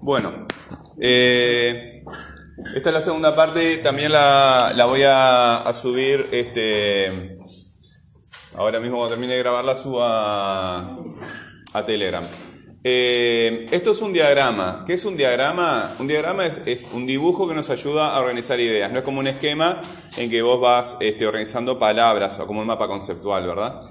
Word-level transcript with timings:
Bueno, 0.00 0.46
eh, 1.00 2.02
esta 2.74 2.88
es 2.90 2.94
la 2.94 3.02
segunda 3.02 3.34
parte, 3.34 3.78
también 3.78 4.12
la, 4.12 4.72
la 4.74 4.84
voy 4.86 5.02
a, 5.04 5.70
subir, 5.74 6.28
este, 6.32 7.38
ahora 8.56 8.80
mismo 8.80 8.96
cuando 8.98 9.14
termine 9.14 9.34
de 9.34 9.40
grabarla 9.40 9.76
subo 9.76 10.02
a, 10.02 10.98
a 11.72 11.86
Telegram. 11.86 12.24
Eh, 12.88 13.66
esto 13.72 13.90
es 13.90 14.00
un 14.00 14.12
diagrama. 14.12 14.84
¿Qué 14.86 14.92
es 14.92 15.04
un 15.04 15.16
diagrama? 15.16 15.96
Un 15.98 16.06
diagrama 16.06 16.46
es, 16.46 16.62
es, 16.66 16.88
un 16.92 17.04
dibujo 17.04 17.48
que 17.48 17.54
nos 17.54 17.68
ayuda 17.68 18.14
a 18.14 18.20
organizar 18.20 18.60
ideas. 18.60 18.92
No 18.92 18.98
es 18.98 19.04
como 19.04 19.18
un 19.18 19.26
esquema 19.26 19.82
en 20.16 20.30
que 20.30 20.40
vos 20.40 20.60
vas 20.60 20.96
este, 21.00 21.26
organizando 21.26 21.80
palabras 21.80 22.38
o 22.38 22.46
como 22.46 22.60
un 22.60 22.66
mapa 22.68 22.86
conceptual, 22.86 23.44
¿verdad? 23.44 23.82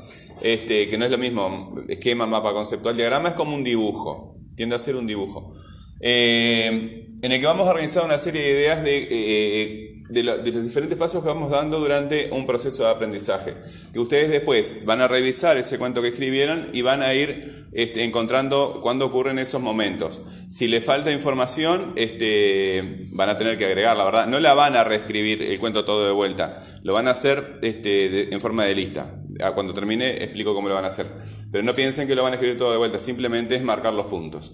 Este, 0.42 0.88
que 0.88 0.98
no 0.98 1.06
es 1.06 1.12
lo 1.12 1.18
mismo. 1.18 1.76
Esquema, 1.88 2.26
mapa 2.26 2.54
conceptual. 2.54 2.96
Diagrama 2.96 3.30
es 3.30 3.36
como 3.36 3.56
un 3.56 3.64
dibujo. 3.64 4.38
Tiende 4.56 4.76
a 4.76 4.80
ser 4.80 4.96
un 4.96 5.08
dibujo. 5.08 5.54
Eh, 6.02 7.08
en 7.22 7.32
el 7.32 7.40
que 7.40 7.46
vamos 7.46 7.68
a 7.68 7.72
organizar 7.72 8.06
una 8.06 8.20
serie 8.20 8.42
de 8.42 8.52
ideas 8.52 8.84
de, 8.84 9.08
eh, 9.10 10.04
de, 10.10 10.24
lo, 10.24 10.38
de, 10.38 10.52
los 10.52 10.64
diferentes 10.64 10.98
pasos 10.98 11.24
que 11.24 11.30
vamos 11.30 11.50
dando 11.50 11.80
durante 11.80 12.30
un 12.32 12.46
proceso 12.46 12.84
de 12.84 12.90
aprendizaje. 12.90 13.56
Que 13.94 14.00
ustedes 14.00 14.30
después 14.30 14.86
van 14.86 15.02
a 15.02 15.08
revisar 15.08 15.58
ese 15.58 15.78
cuento 15.78 16.02
que 16.02 16.10
escribieron 16.10 16.70
y 16.74 16.82
van 16.82 17.02
a 17.02 17.14
ir 17.14 17.66
este, 17.76 18.04
encontrando 18.04 18.80
cuándo 18.82 19.06
ocurren 19.06 19.40
esos 19.40 19.62
momentos. 19.62 20.22
Si 20.50 20.68
les 20.68 20.86
falta 20.86 21.12
información, 21.12 21.94
este, 21.96 23.00
van 23.12 23.30
a 23.30 23.38
tener 23.38 23.58
que 23.58 23.66
agregar, 23.66 23.98
la 23.98 24.06
verdad. 24.06 24.28
No 24.28 24.40
la 24.40 24.54
van 24.54 24.76
a 24.76 24.84
reescribir 24.84 25.42
el 25.42 25.60
cuento 25.60 25.86
todo 25.86 26.06
de 26.06 26.14
vuelta. 26.14 26.64
Lo 26.84 26.94
van 26.94 27.08
a 27.08 27.12
hacer 27.12 27.60
este, 27.62 28.10
de, 28.10 28.30
en 28.32 28.40
forma 28.40 28.66
de 28.66 28.76
lista. 28.76 29.22
Cuando 29.54 29.74
termine 29.74 30.24
explico 30.24 30.54
cómo 30.54 30.70
lo 30.70 30.76
van 30.76 30.86
a 30.86 30.88
hacer. 30.88 31.08
Pero 31.52 31.64
no 31.64 31.74
piensen 31.74 32.08
que 32.08 32.16
lo 32.16 32.24
van 32.24 32.34
a 32.34 32.36
escribir 32.36 32.58
todo 32.58 32.72
de 32.72 32.78
vuelta, 32.78 33.00
simplemente 33.00 33.56
es 33.56 33.64
marcar 33.64 33.94
los 33.94 34.06
puntos. 34.08 34.54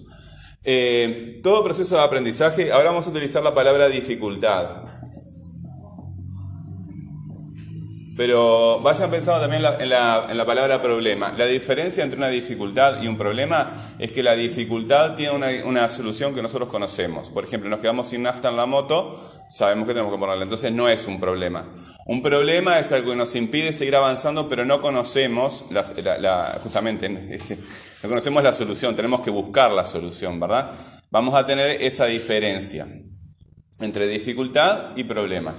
Eh, 0.64 1.40
todo 1.42 1.64
proceso 1.64 1.96
de 1.96 2.02
aprendizaje, 2.02 2.72
ahora 2.72 2.90
vamos 2.90 3.06
a 3.06 3.10
utilizar 3.10 3.42
la 3.42 3.54
palabra 3.54 3.88
dificultad. 3.88 4.82
Pero 8.16 8.80
vayan 8.80 9.10
pensando 9.10 9.40
también 9.40 9.64
en 9.80 9.88
la, 9.88 10.26
en 10.30 10.36
la, 10.36 10.44
palabra 10.44 10.82
problema. 10.82 11.32
La 11.36 11.46
diferencia 11.46 12.04
entre 12.04 12.18
una 12.18 12.28
dificultad 12.28 13.02
y 13.02 13.08
un 13.08 13.16
problema 13.16 13.94
es 13.98 14.12
que 14.12 14.22
la 14.22 14.34
dificultad 14.34 15.14
tiene 15.14 15.32
una, 15.32 15.48
una, 15.64 15.88
solución 15.88 16.34
que 16.34 16.42
nosotros 16.42 16.68
conocemos. 16.68 17.30
Por 17.30 17.44
ejemplo, 17.44 17.70
nos 17.70 17.80
quedamos 17.80 18.08
sin 18.08 18.22
nafta 18.22 18.50
en 18.50 18.56
la 18.56 18.66
moto, 18.66 19.31
sabemos 19.52 19.86
que 19.86 19.92
tenemos 19.92 20.12
que 20.12 20.18
ponerla. 20.18 20.44
Entonces 20.44 20.72
no 20.72 20.88
es 20.88 21.06
un 21.06 21.20
problema. 21.20 21.68
Un 22.06 22.22
problema 22.22 22.78
es 22.78 22.90
algo 22.90 23.10
que 23.10 23.16
nos 23.16 23.34
impide 23.36 23.72
seguir 23.72 23.94
avanzando, 23.94 24.48
pero 24.48 24.64
no 24.64 24.80
conocemos 24.80 25.66
la, 25.70 25.84
la, 26.18 26.58
justamente 26.62 27.06
este, 27.30 27.58
no 28.02 28.08
conocemos 28.08 28.42
la 28.42 28.52
solución. 28.52 28.96
Tenemos 28.96 29.20
que 29.20 29.30
buscar 29.30 29.70
la 29.70 29.84
solución, 29.84 30.40
¿verdad? 30.40 30.72
Vamos 31.10 31.34
a 31.34 31.46
tener 31.46 31.82
esa 31.82 32.06
diferencia 32.06 32.88
entre 33.78 34.08
dificultad 34.08 34.96
y 34.96 35.04
problema. 35.04 35.54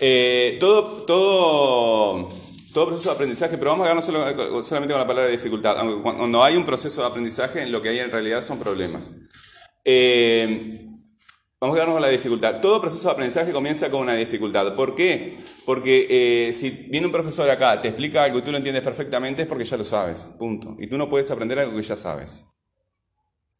Eh, 0.00 0.56
todo, 0.60 1.04
todo, 1.04 2.28
todo 2.72 2.86
proceso 2.86 3.10
de 3.10 3.14
aprendizaje, 3.14 3.58
pero 3.58 3.76
vamos 3.76 3.88
a 3.88 4.02
solo, 4.02 4.62
solamente 4.62 4.94
con 4.94 5.00
la 5.00 5.06
palabra 5.06 5.28
dificultad. 5.28 5.78
Aunque 5.78 6.02
cuando 6.02 6.42
hay 6.42 6.56
un 6.56 6.64
proceso 6.64 7.00
de 7.00 7.08
aprendizaje, 7.08 7.66
lo 7.66 7.82
que 7.82 7.90
hay 7.90 7.98
en 7.98 8.10
realidad 8.10 8.42
son 8.42 8.58
problemas. 8.58 9.12
Eh, 9.84 10.86
vamos 11.64 11.76
a 11.76 11.78
quedarnos 11.78 11.94
con 11.94 12.02
la 12.02 12.08
dificultad. 12.08 12.60
Todo 12.60 12.78
proceso 12.78 13.08
de 13.08 13.12
aprendizaje 13.12 13.50
comienza 13.50 13.90
con 13.90 14.02
una 14.02 14.14
dificultad. 14.14 14.74
¿Por 14.74 14.94
qué? 14.94 15.38
Porque 15.64 16.06
eh, 16.10 16.52
si 16.52 16.68
viene 16.68 17.06
un 17.06 17.12
profesor 17.12 17.48
acá, 17.48 17.80
te 17.80 17.88
explica 17.88 18.22
algo 18.22 18.38
y 18.38 18.42
tú 18.42 18.50
lo 18.50 18.58
entiendes 18.58 18.82
perfectamente, 18.82 19.42
es 19.42 19.48
porque 19.48 19.64
ya 19.64 19.78
lo 19.78 19.84
sabes. 19.84 20.28
Punto. 20.38 20.76
Y 20.78 20.88
tú 20.88 20.98
no 20.98 21.08
puedes 21.08 21.30
aprender 21.30 21.58
algo 21.58 21.74
que 21.74 21.82
ya 21.82 21.96
sabes. 21.96 22.44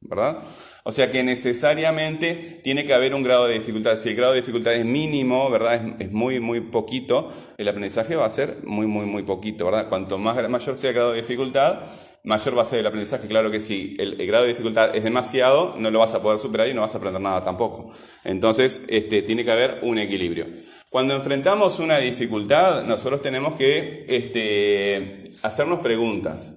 ¿Verdad? 0.02 0.38
O 0.82 0.92
sea 0.92 1.10
que 1.10 1.22
necesariamente 1.22 2.60
tiene 2.62 2.84
que 2.84 2.92
haber 2.92 3.14
un 3.14 3.22
grado 3.22 3.46
de 3.46 3.54
dificultad. 3.54 3.96
Si 3.96 4.10
el 4.10 4.16
grado 4.16 4.34
de 4.34 4.40
dificultad 4.40 4.74
es 4.74 4.84
mínimo, 4.84 5.48
¿verdad? 5.50 5.74
Es, 5.76 6.06
es, 6.06 6.12
muy, 6.12 6.40
muy 6.40 6.60
poquito, 6.60 7.32
el 7.56 7.68
aprendizaje 7.68 8.16
va 8.16 8.26
a 8.26 8.30
ser 8.30 8.58
muy, 8.64 8.86
muy, 8.86 9.06
muy 9.06 9.22
poquito, 9.22 9.64
¿verdad? 9.64 9.88
Cuanto 9.88 10.18
más, 10.18 10.36
mayor 10.50 10.76
sea 10.76 10.90
el 10.90 10.94
grado 10.94 11.12
de 11.12 11.22
dificultad, 11.22 11.80
mayor 12.24 12.56
va 12.56 12.62
a 12.62 12.64
ser 12.64 12.80
el 12.80 12.86
aprendizaje. 12.86 13.28
Claro 13.28 13.50
que 13.50 13.60
si 13.60 13.96
el, 13.98 14.16
grado 14.26 14.44
de 14.44 14.50
dificultad 14.50 14.96
es 14.96 15.04
demasiado, 15.04 15.76
no 15.78 15.90
lo 15.90 16.00
vas 16.00 16.14
a 16.14 16.22
poder 16.22 16.38
superar 16.38 16.68
y 16.68 16.74
no 16.74 16.80
vas 16.80 16.94
a 16.94 16.98
aprender 16.98 17.20
nada 17.20 17.44
tampoco. 17.44 17.90
Entonces, 18.24 18.82
este, 18.88 19.22
tiene 19.22 19.44
que 19.44 19.52
haber 19.52 19.78
un 19.82 19.98
equilibrio. 19.98 20.46
Cuando 20.90 21.14
enfrentamos 21.14 21.78
una 21.78 21.98
dificultad, 21.98 22.84
nosotros 22.84 23.20
tenemos 23.20 23.54
que 23.54 24.06
este, 24.08 25.30
hacernos 25.42 25.80
preguntas, 25.80 26.50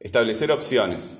establecer 0.00 0.50
opciones. 0.50 1.18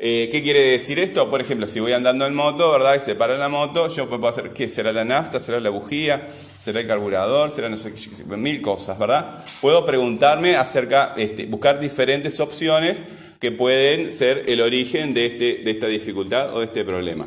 Eh, 0.00 0.28
¿Qué 0.30 0.44
quiere 0.44 0.60
decir 0.60 1.00
esto? 1.00 1.28
Por 1.28 1.40
ejemplo, 1.40 1.66
si 1.66 1.80
voy 1.80 1.90
andando 1.92 2.24
en 2.24 2.32
moto, 2.32 2.70
¿verdad? 2.70 2.94
Y 2.94 3.00
se 3.00 3.16
para 3.16 3.36
la 3.36 3.48
moto, 3.48 3.88
yo 3.88 4.08
puedo 4.08 4.28
hacer, 4.28 4.52
¿qué? 4.52 4.68
¿Será 4.68 4.92
la 4.92 5.04
nafta? 5.04 5.40
¿Será 5.40 5.58
la 5.58 5.70
bujía? 5.70 6.28
¿Será 6.56 6.78
el 6.78 6.86
carburador? 6.86 7.50
¿Será 7.50 7.68
no 7.68 7.76
sé 7.76 7.92
qué? 7.92 8.36
Mil 8.36 8.62
cosas, 8.62 8.96
¿verdad? 8.96 9.44
Puedo 9.60 9.84
preguntarme 9.84 10.54
acerca, 10.54 11.14
este, 11.16 11.46
buscar 11.46 11.80
diferentes 11.80 12.38
opciones 12.38 13.04
que 13.40 13.50
pueden 13.50 14.12
ser 14.12 14.44
el 14.46 14.60
origen 14.60 15.14
de, 15.14 15.26
este, 15.26 15.64
de 15.64 15.70
esta 15.72 15.88
dificultad 15.88 16.54
o 16.54 16.60
de 16.60 16.66
este 16.66 16.84
problema. 16.84 17.26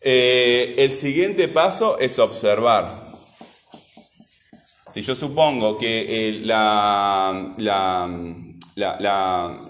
Eh, 0.00 0.74
el 0.78 0.92
siguiente 0.92 1.46
paso 1.46 1.96
es 2.00 2.18
observar. 2.18 2.90
Si 4.92 5.00
yo 5.02 5.14
supongo 5.14 5.78
que 5.78 6.28
eh, 6.28 6.40
la, 6.42 7.54
la, 7.58 8.08
la 8.74 9.67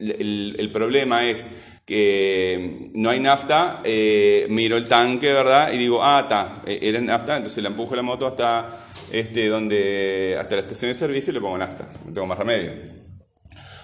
el, 0.00 0.56
el, 0.58 0.72
problema 0.72 1.28
es 1.28 1.48
que 1.84 2.82
no 2.94 3.10
hay 3.10 3.20
nafta, 3.20 3.80
eh, 3.84 4.46
miro 4.48 4.76
el 4.76 4.88
tanque, 4.88 5.32
¿verdad? 5.32 5.72
Y 5.72 5.78
digo, 5.78 6.02
ah, 6.02 6.20
está, 6.22 6.62
era 6.66 7.00
nafta, 7.00 7.36
entonces 7.36 7.62
le 7.62 7.68
empujo 7.68 7.94
la 7.94 8.02
moto 8.02 8.26
hasta, 8.26 8.86
este, 9.12 9.48
donde, 9.48 10.36
hasta 10.40 10.56
la 10.56 10.62
estación 10.62 10.90
de 10.90 10.94
servicio 10.94 11.30
y 11.30 11.34
le 11.34 11.40
pongo 11.40 11.58
nafta, 11.58 11.88
no 12.06 12.12
tengo 12.12 12.26
más 12.26 12.38
remedio. 12.38 12.72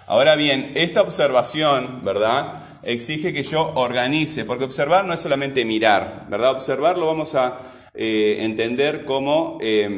Ahora 0.06 0.36
bien, 0.36 0.72
esta 0.76 1.02
observación, 1.02 2.02
¿verdad? 2.04 2.62
Exige 2.84 3.32
que 3.32 3.42
yo 3.42 3.72
organice, 3.74 4.44
porque 4.44 4.64
observar 4.64 5.04
no 5.04 5.12
es 5.12 5.20
solamente 5.20 5.64
mirar, 5.64 6.26
¿verdad? 6.30 6.52
Observar 6.52 6.96
lo 6.96 7.06
vamos 7.06 7.34
a 7.34 7.58
eh, 7.92 8.38
entender 8.40 9.04
como, 9.04 9.58
eh, 9.60 9.88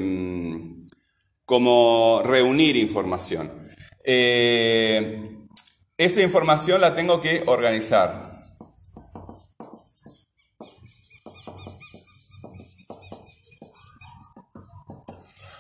como 1.45 2.23
reunir 2.25 2.77
información. 2.77 3.53
Eh, 4.03 5.38
esa 5.99 6.23
información 6.23 6.81
la 6.81 6.95
tengo 6.95 7.21
que 7.21 7.43
organizar. 7.47 8.23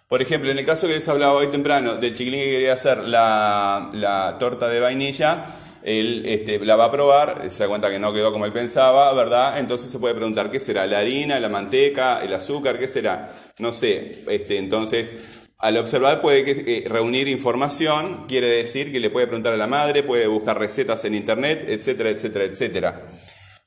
Por 0.07 0.23
ejemplo, 0.23 0.51
en 0.51 0.59
el 0.59 0.65
caso 0.65 0.87
que 0.87 0.95
les 0.95 1.09
hablaba 1.09 1.35
hoy 1.35 1.49
temprano 1.49 1.97
del 1.97 2.15
chiquilín 2.15 2.41
que 2.41 2.51
quería 2.51 2.73
hacer 2.73 3.05
la, 3.05 3.91
la 3.93 4.37
torta 4.39 4.69
de 4.69 4.81
vainilla, 4.81 5.47
él 5.83 6.23
este, 6.25 6.59
la 6.65 6.77
va 6.77 6.87
a 6.87 6.93
probar, 6.93 7.51
se 7.51 7.65
da 7.65 7.69
cuenta 7.69 7.91
que 7.91 7.99
no 7.99 8.13
quedó 8.13 8.33
como 8.33 8.47
él 8.47 8.53
pensaba, 8.53 9.13
¿verdad? 9.13 9.59
Entonces 9.59 9.91
se 9.91 9.99
puede 9.99 10.15
preguntar, 10.15 10.51
¿qué 10.51 10.61
será? 10.61 10.87
¿La 10.87 11.01
harina, 11.01 11.39
la 11.41 11.49
manteca, 11.49 12.23
el 12.23 12.33
azúcar? 12.33 12.79
¿Qué 12.79 12.89
será? 12.89 13.33
No 13.59 13.73
sé. 13.73 14.25
Este, 14.29 14.57
entonces, 14.57 15.13
al 15.59 15.77
observar 15.77 16.21
puede 16.21 16.51
eh, 16.51 16.85
reunir 16.89 17.27
información, 17.29 18.27
quiere 18.29 18.49
decir 18.49 18.93
que 18.93 19.01
le 19.01 19.11
puede 19.11 19.27
preguntar 19.27 19.53
a 19.53 19.57
la 19.57 19.67
madre, 19.67 20.05
puede 20.05 20.27
buscar 20.29 20.59
recetas 20.59 21.05
en 21.05 21.15
internet, 21.15 21.67
etcétera, 21.69 22.11
etcétera, 22.11 22.45
etcétera. 22.45 23.07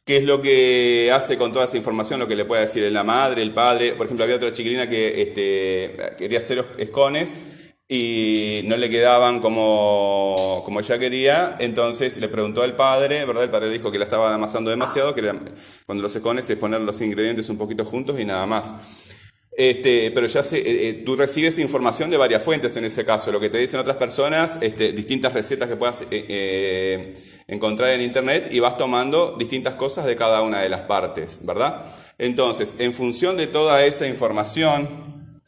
¿Qué 0.06 0.18
es 0.18 0.24
lo 0.24 0.42
que 0.42 1.12
hace 1.14 1.38
con 1.38 1.54
toda 1.54 1.66
esa 1.66 1.78
información? 1.78 2.20
Lo 2.20 2.28
que 2.28 2.36
le 2.36 2.46
puede 2.46 2.62
decir 2.62 2.90
la 2.92 3.04
madre, 3.04 3.42
el 3.44 3.54
padre. 3.54 3.94
Por 3.94 4.08
ejemplo, 4.08 4.24
había 4.24 4.38
otra 4.38 4.52
chiquilina 4.52 4.90
que 4.90 5.22
este, 5.22 6.16
quería 6.18 6.40
hacer 6.40 6.66
escones 6.78 7.38
y 7.88 8.62
no 8.66 8.78
le 8.78 8.90
quedaban 8.90 9.42
como, 9.42 10.62
como 10.64 10.80
ella 10.80 10.98
quería, 10.98 11.58
entonces 11.60 12.18
le 12.18 12.30
preguntó 12.30 12.64
al 12.64 12.78
padre, 12.78 13.26
¿verdad? 13.26 13.44
El 13.44 13.50
padre 13.50 13.68
le 13.68 13.74
dijo 13.74 13.92
que 13.92 14.00
la 14.00 14.06
estaba 14.06 14.34
amasando 14.34 14.70
demasiado, 14.70 15.14
que 15.14 15.22
cuando 15.86 16.02
los 16.02 16.16
escones 16.16 16.50
es 16.50 16.56
poner 16.56 16.80
los 16.80 17.02
ingredientes 17.02 17.50
un 17.50 17.58
poquito 17.58 17.84
juntos 17.84 18.18
y 18.18 18.24
nada 18.24 18.46
más. 18.46 18.74
Este, 19.54 20.12
pero 20.12 20.28
ya 20.28 20.44
se, 20.44 20.60
eh, 20.60 20.90
eh, 20.90 20.94
tú 21.06 21.18
recibes 21.18 21.60
información 21.60 22.10
de 22.10 22.16
varias 22.16 22.42
fuentes 22.42 22.76
en 22.78 22.86
ese 22.86 23.04
caso, 23.04 23.34
lo 23.34 23.40
que 23.40 23.50
te 23.50 23.58
dicen 23.58 23.82
otras 23.82 23.98
personas, 23.98 24.58
este, 24.62 24.94
distintas 24.94 25.34
recetas 25.34 25.68
que 25.68 25.76
puedas 25.76 26.06
eh, 26.10 27.16
encontrar 27.48 27.90
en 27.90 28.02
internet 28.02 28.48
y 28.52 28.60
vas 28.62 28.78
tomando 28.78 29.36
distintas 29.38 29.76
cosas 29.76 30.06
de 30.06 30.16
cada 30.16 30.42
una 30.42 30.62
de 30.62 30.70
las 30.70 30.84
partes, 30.84 31.42
¿verdad? 31.44 31.86
Entonces, 32.18 32.78
en 32.80 32.94
función 32.94 33.36
de 33.36 33.48
toda 33.48 33.84
esa 33.84 34.08
información, 34.08 35.42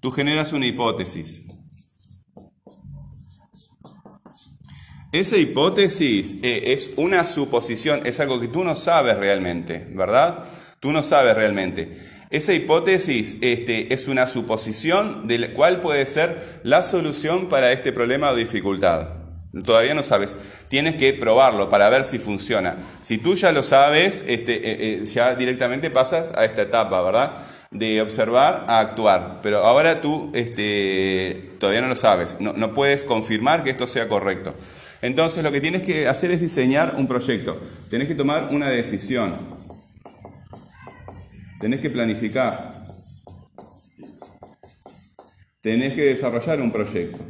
tú 0.00 0.10
generas 0.10 0.52
una 0.52 0.66
hipótesis. 0.66 1.42
Esa 5.12 5.36
hipótesis 5.36 6.38
es 6.42 6.90
una 6.96 7.24
suposición, 7.24 8.04
es 8.04 8.18
algo 8.18 8.40
que 8.40 8.48
tú 8.48 8.64
no 8.64 8.74
sabes 8.74 9.16
realmente, 9.16 9.86
¿verdad? 9.90 10.44
Tú 10.80 10.90
no 10.90 11.04
sabes 11.04 11.36
realmente. 11.36 12.13
Esa 12.30 12.52
hipótesis 12.52 13.36
este, 13.40 13.92
es 13.92 14.08
una 14.08 14.26
suposición 14.26 15.26
de 15.28 15.38
la 15.38 15.48
cual 15.52 15.80
puede 15.80 16.06
ser 16.06 16.60
la 16.62 16.82
solución 16.82 17.48
para 17.48 17.72
este 17.72 17.92
problema 17.92 18.30
o 18.30 18.34
dificultad. 18.34 19.08
Todavía 19.62 19.94
no 19.94 20.02
sabes. 20.02 20.36
Tienes 20.68 20.96
que 20.96 21.12
probarlo 21.12 21.68
para 21.68 21.88
ver 21.88 22.04
si 22.04 22.18
funciona. 22.18 22.76
Si 23.00 23.18
tú 23.18 23.36
ya 23.36 23.52
lo 23.52 23.62
sabes, 23.62 24.24
este, 24.26 24.56
eh, 24.56 25.02
eh, 25.02 25.04
ya 25.04 25.34
directamente 25.36 25.90
pasas 25.90 26.32
a 26.34 26.44
esta 26.44 26.62
etapa, 26.62 27.00
¿verdad? 27.02 27.32
De 27.70 28.00
observar 28.02 28.64
a 28.66 28.80
actuar. 28.80 29.38
Pero 29.42 29.58
ahora 29.58 30.00
tú 30.00 30.32
este, 30.34 31.52
todavía 31.60 31.82
no 31.82 31.88
lo 31.88 31.96
sabes. 31.96 32.36
No, 32.40 32.52
no 32.54 32.72
puedes 32.72 33.04
confirmar 33.04 33.62
que 33.62 33.70
esto 33.70 33.86
sea 33.86 34.08
correcto. 34.08 34.54
Entonces 35.02 35.44
lo 35.44 35.52
que 35.52 35.60
tienes 35.60 35.82
que 35.82 36.08
hacer 36.08 36.32
es 36.32 36.40
diseñar 36.40 36.94
un 36.96 37.06
proyecto. 37.06 37.60
Tienes 37.90 38.08
que 38.08 38.14
tomar 38.14 38.48
una 38.50 38.68
decisión. 38.70 39.34
Tenés 41.64 41.80
que 41.80 41.88
planificar. 41.88 42.74
Tenés 45.62 45.94
que 45.94 46.02
desarrollar 46.02 46.60
un 46.60 46.70
proyecto. 46.70 47.24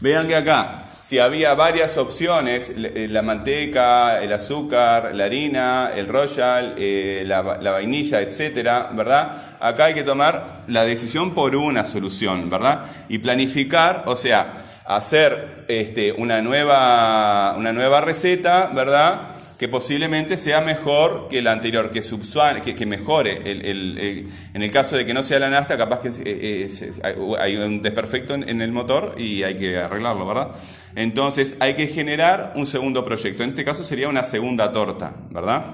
Vean 0.00 0.26
que 0.26 0.34
acá, 0.34 0.82
si 0.98 1.20
había 1.20 1.54
varias 1.54 1.96
opciones, 1.96 2.74
la 2.76 3.22
manteca, 3.22 4.20
el 4.20 4.32
azúcar, 4.32 5.14
la 5.14 5.26
harina, 5.26 5.92
el 5.94 6.08
royal, 6.08 6.74
eh, 6.76 7.22
la, 7.24 7.42
vainilla, 7.42 8.20
etcétera, 8.20 8.90
¿verdad? 8.92 9.56
Acá 9.60 9.84
hay 9.84 9.94
que 9.94 10.02
tomar 10.02 10.64
la 10.66 10.84
decisión 10.84 11.34
por 11.34 11.54
una 11.54 11.84
solución, 11.84 12.50
¿verdad? 12.50 12.86
Y 13.08 13.18
planificar, 13.18 14.02
o 14.06 14.16
sea, 14.16 14.54
hacer 14.86 15.66
este, 15.68 16.10
una, 16.10 16.42
nueva, 16.42 17.54
una 17.56 17.72
nueva 17.72 18.00
receta, 18.00 18.72
¿verdad? 18.74 19.37
Que 19.58 19.68
posiblemente 19.68 20.36
sea 20.36 20.60
mejor 20.60 21.26
que 21.28 21.42
la 21.42 21.50
anterior, 21.50 21.90
que, 21.90 22.00
que, 22.62 22.74
que 22.76 22.86
mejore. 22.86 23.42
El, 23.44 24.28
en 24.54 24.62
el 24.62 24.70
caso 24.70 24.96
de 24.96 25.04
que 25.04 25.12
no 25.12 25.24
sea 25.24 25.40
la 25.40 25.50
nafta, 25.50 25.76
capaz 25.76 26.00
que 26.00 26.08
eh, 26.08 26.70
eh, 26.70 27.12
hay 27.40 27.56
un 27.56 27.82
desperfecto 27.82 28.34
en, 28.34 28.62
el 28.62 28.70
motor 28.70 29.16
y 29.18 29.42
hay 29.42 29.56
que 29.56 29.76
arreglarlo, 29.76 30.26
¿verdad? 30.26 30.52
Entonces 30.94 31.56
hay 31.58 31.74
que 31.74 31.88
generar 31.88 32.52
un 32.54 32.68
segundo 32.68 33.04
proyecto. 33.04 33.42
En 33.42 33.48
este 33.48 33.64
caso 33.64 33.82
sería 33.82 34.08
una 34.08 34.22
segunda 34.22 34.72
torta, 34.72 35.14
¿verdad? 35.30 35.64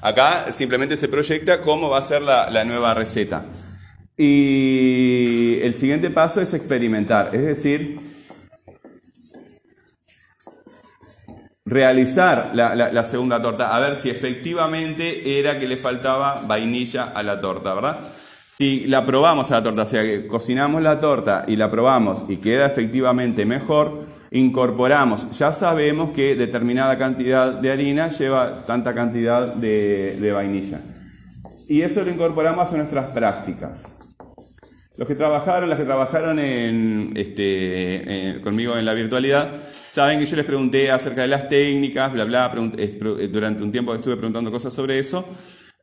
Acá 0.00 0.52
simplemente 0.52 0.96
se 0.96 1.08
proyecta 1.08 1.62
cómo 1.62 1.90
va 1.90 1.98
a 1.98 2.02
ser 2.02 2.22
la, 2.22 2.50
la 2.50 2.64
nueva 2.64 2.94
receta. 2.94 3.46
Y 4.16 5.58
el 5.62 5.74
siguiente 5.74 6.10
paso 6.10 6.40
es 6.40 6.54
experimentar, 6.54 7.30
es 7.34 7.42
decir, 7.42 7.98
realizar 11.64 12.52
la, 12.54 13.04
segunda 13.04 13.40
torta, 13.40 13.74
a 13.76 13.80
ver 13.80 13.96
si 13.96 14.10
efectivamente 14.10 15.38
era 15.38 15.58
que 15.58 15.68
le 15.68 15.76
faltaba 15.76 16.42
vainilla 16.46 17.04
a 17.04 17.22
la 17.22 17.40
torta, 17.40 17.74
¿verdad? 17.74 17.98
Si 18.48 18.86
la 18.86 19.04
probamos 19.06 19.50
a 19.50 19.54
la 19.54 19.62
torta, 19.62 19.82
o 19.82 19.86
sea, 19.86 20.02
que 20.02 20.26
cocinamos 20.26 20.82
la 20.82 21.00
torta 21.00 21.44
y 21.46 21.56
la 21.56 21.70
probamos 21.70 22.24
y 22.28 22.38
queda 22.38 22.66
efectivamente 22.66 23.44
mejor, 23.44 24.06
incorporamos, 24.32 25.30
ya 25.38 25.52
sabemos 25.52 26.10
que 26.10 26.34
determinada 26.34 26.98
cantidad 26.98 27.52
de 27.52 27.70
harina 27.70 28.08
lleva 28.08 28.64
tanta 28.66 28.94
cantidad 28.94 29.54
de, 29.54 30.32
vainilla. 30.34 30.80
Y 31.68 31.82
eso 31.82 32.04
lo 32.04 32.10
incorporamos 32.10 32.72
a 32.72 32.76
nuestras 32.76 33.06
prácticas. 33.12 33.99
Los 34.96 35.06
que 35.08 35.14
trabajaron, 35.14 35.68
las 35.68 35.78
que 35.78 35.84
trabajaron 35.84 36.38
en, 36.38 37.12
este, 37.16 38.38
conmigo 38.42 38.76
en 38.76 38.84
la 38.84 38.94
virtualidad, 38.94 39.50
Saben 39.90 40.20
que 40.20 40.26
yo 40.26 40.36
les 40.36 40.44
pregunté 40.44 40.88
acerca 40.88 41.22
de 41.22 41.26
las 41.26 41.48
técnicas, 41.48 42.12
bla, 42.12 42.52
eh, 42.78 43.28
durante 43.32 43.64
un 43.64 43.72
tiempo 43.72 43.92
estuve 43.92 44.16
preguntando 44.16 44.48
cosas 44.52 44.72
sobre 44.72 45.00
eso. 45.00 45.26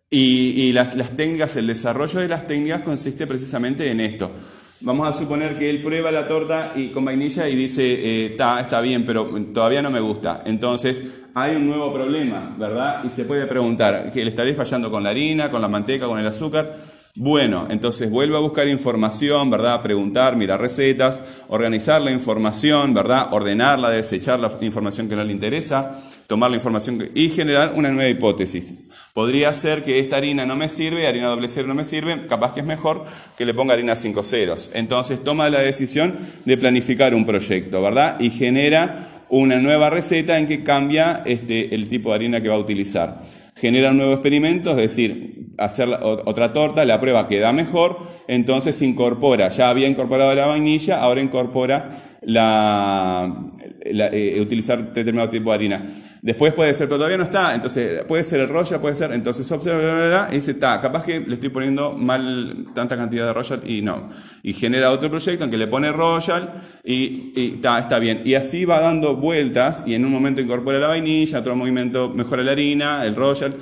Y, 0.10 0.72
las, 0.72 0.96
técnicas, 1.18 1.58
el 1.58 1.68
desarrollo 1.68 2.22
de 2.22 2.30
las 2.30 2.48
técnicas 2.48 2.84
consiste 2.84 3.28
precisamente 3.28 3.92
en 3.92 4.00
esto. 4.00 4.32
Vamos 4.80 5.10
a 5.10 5.12
suponer 5.12 5.60
que 5.60 5.70
él 5.70 5.82
prueba 5.82 6.10
la 6.10 6.26
torta 6.26 6.72
y, 6.74 6.88
con 6.88 7.04
vainilla 7.04 7.50
y 7.50 7.58
dice, 7.58 7.84
eh, 7.84 8.38
está 8.38 8.80
bien, 8.80 9.06
pero 9.06 9.26
todavía 9.54 9.82
no 9.82 9.92
me 9.92 10.00
gusta. 10.00 10.42
Entonces, 10.46 11.04
hay 11.34 11.58
un 11.58 11.68
nuevo 11.68 11.94
problema, 11.94 12.56
¿verdad? 12.58 13.04
Y 13.04 13.10
se 13.10 13.26
puede 13.26 13.46
preguntar, 13.46 14.10
¿que 14.14 14.24
¿le 14.24 14.30
estaré 14.30 14.56
fallando 14.56 14.90
con 14.90 15.04
la 15.04 15.10
harina, 15.10 15.52
con 15.52 15.62
la 15.62 15.68
manteca, 15.68 16.08
con 16.08 16.18
el 16.18 16.28
azúcar? 16.28 16.78
Bueno, 17.20 17.66
entonces 17.72 18.12
vuelvo 18.12 18.38
a 18.38 18.42
buscar 18.42 18.68
información, 18.68 19.50
¿verdad? 19.50 19.82
Preguntar, 19.82 20.36
mirar 20.36 20.62
recetas, 20.62 21.20
organizar 21.48 22.00
la 22.00 22.12
información, 22.12 22.94
¿verdad? 22.94 23.30
Ordenarla, 23.32 23.90
desechar 23.90 24.40
la 24.40 24.52
información 24.62 25.10
que 25.10 25.16
no 25.16 25.24
le 25.24 25.34
interesa, 25.34 26.00
tomar 26.28 26.52
la 26.52 26.58
información 26.58 27.10
y 27.16 27.30
generar 27.30 27.74
una 27.74 27.90
nueva 27.92 28.08
hipótesis. 28.08 28.72
Podría 29.16 29.52
ser 29.56 29.84
que 29.84 29.98
esta 29.98 30.18
harina 30.18 30.46
no 30.46 30.56
me 30.56 30.70
sirve, 30.70 31.08
harina 31.08 31.30
doble 31.30 31.50
cero 31.50 31.68
no 31.68 31.74
me 31.74 31.86
sirve, 31.86 32.28
capaz 32.28 32.54
que 32.54 32.60
es 32.60 32.68
mejor 32.68 33.04
que 33.36 33.46
le 33.46 33.56
ponga 33.56 33.74
harina 33.74 33.96
cinco 33.96 34.24
ceros. 34.24 34.70
Entonces 34.76 35.24
toma 35.24 35.50
la 35.50 35.62
decisión 35.62 36.16
de 36.46 36.56
planificar 36.56 37.16
un 37.16 37.26
proyecto, 37.26 37.82
¿verdad? 37.82 38.20
Y 38.20 38.30
genera 38.30 39.24
una 39.30 39.58
nueva 39.58 39.90
receta 39.90 40.38
en 40.38 40.46
que 40.46 40.64
cambia 40.64 41.24
este, 41.26 41.74
el 41.74 41.90
tipo 41.90 42.10
de 42.10 42.16
harina 42.16 42.42
que 42.42 42.50
va 42.50 42.56
a 42.56 42.60
utilizar 42.60 43.22
genera 43.60 43.92
un 43.92 43.98
nuevo 43.98 44.14
experimento, 44.14 44.72
es 44.72 44.78
decir, 44.78 45.47
hacer 45.58 45.90
otra 46.02 46.54
torta, 46.54 46.86
la 46.86 47.00
prueba 47.00 47.28
queda 47.28 47.52
mejor, 47.54 47.98
entonces 48.28 48.82
incorpora, 48.82 49.50
ya 49.50 49.70
había 49.70 49.88
incorporado 49.88 50.34
la 50.36 50.48
vainilla, 50.48 51.02
ahora 51.02 51.22
incorpora 51.22 51.90
la, 52.22 53.34
eh, 53.82 54.38
utilizar 54.40 54.94
determinado 54.94 55.30
tipo 55.30 55.50
de 55.52 55.56
harina. 55.56 55.86
Después 56.22 56.52
puede 56.54 56.74
ser, 56.74 56.88
pero 56.88 56.98
todavía 56.98 57.18
no 57.18 57.24
está, 57.24 57.54
entonces 57.54 58.04
puede 58.06 58.24
ser 58.24 58.40
el 58.40 58.50
royal, 58.50 58.82
puede 58.82 58.96
ser, 58.96 59.12
entonces 59.14 59.50
observa 59.52 60.28
y 60.32 60.36
dice, 60.36 60.52
está, 60.52 60.82
capaz 60.82 61.06
que 61.06 61.20
le 61.20 61.36
estoy 61.36 61.50
poniendo 61.50 61.94
mal 61.94 62.66
tanta 62.74 62.98
cantidad 62.98 63.28
de 63.28 63.34
royal 63.34 63.62
y 63.66 63.82
no. 63.82 64.10
Y 64.44 64.54
genera 64.54 64.92
otro 64.92 65.10
proyecto 65.10 65.46
en 65.46 65.52
que 65.52 65.58
le 65.58 65.68
pone 65.68 65.92
royal 65.92 66.54
y, 66.84 67.34
está, 67.56 67.80
está 67.80 68.00
bien. 68.00 68.24
Y 68.26 68.34
así 68.34 68.66
va 68.66 68.82
dando 68.82 69.16
vueltas 69.16 69.84
y 69.86 69.94
en 69.94 70.06
un 70.06 70.12
momento 70.12 70.42
incorpora 70.42 70.80
la 70.80 70.88
vainilla, 70.88 71.40
otro 71.40 71.56
movimiento 71.56 72.10
mejora 72.10 72.44
la 72.44 72.52
harina, 72.52 73.06
el 73.06 73.16
royal. 73.16 73.54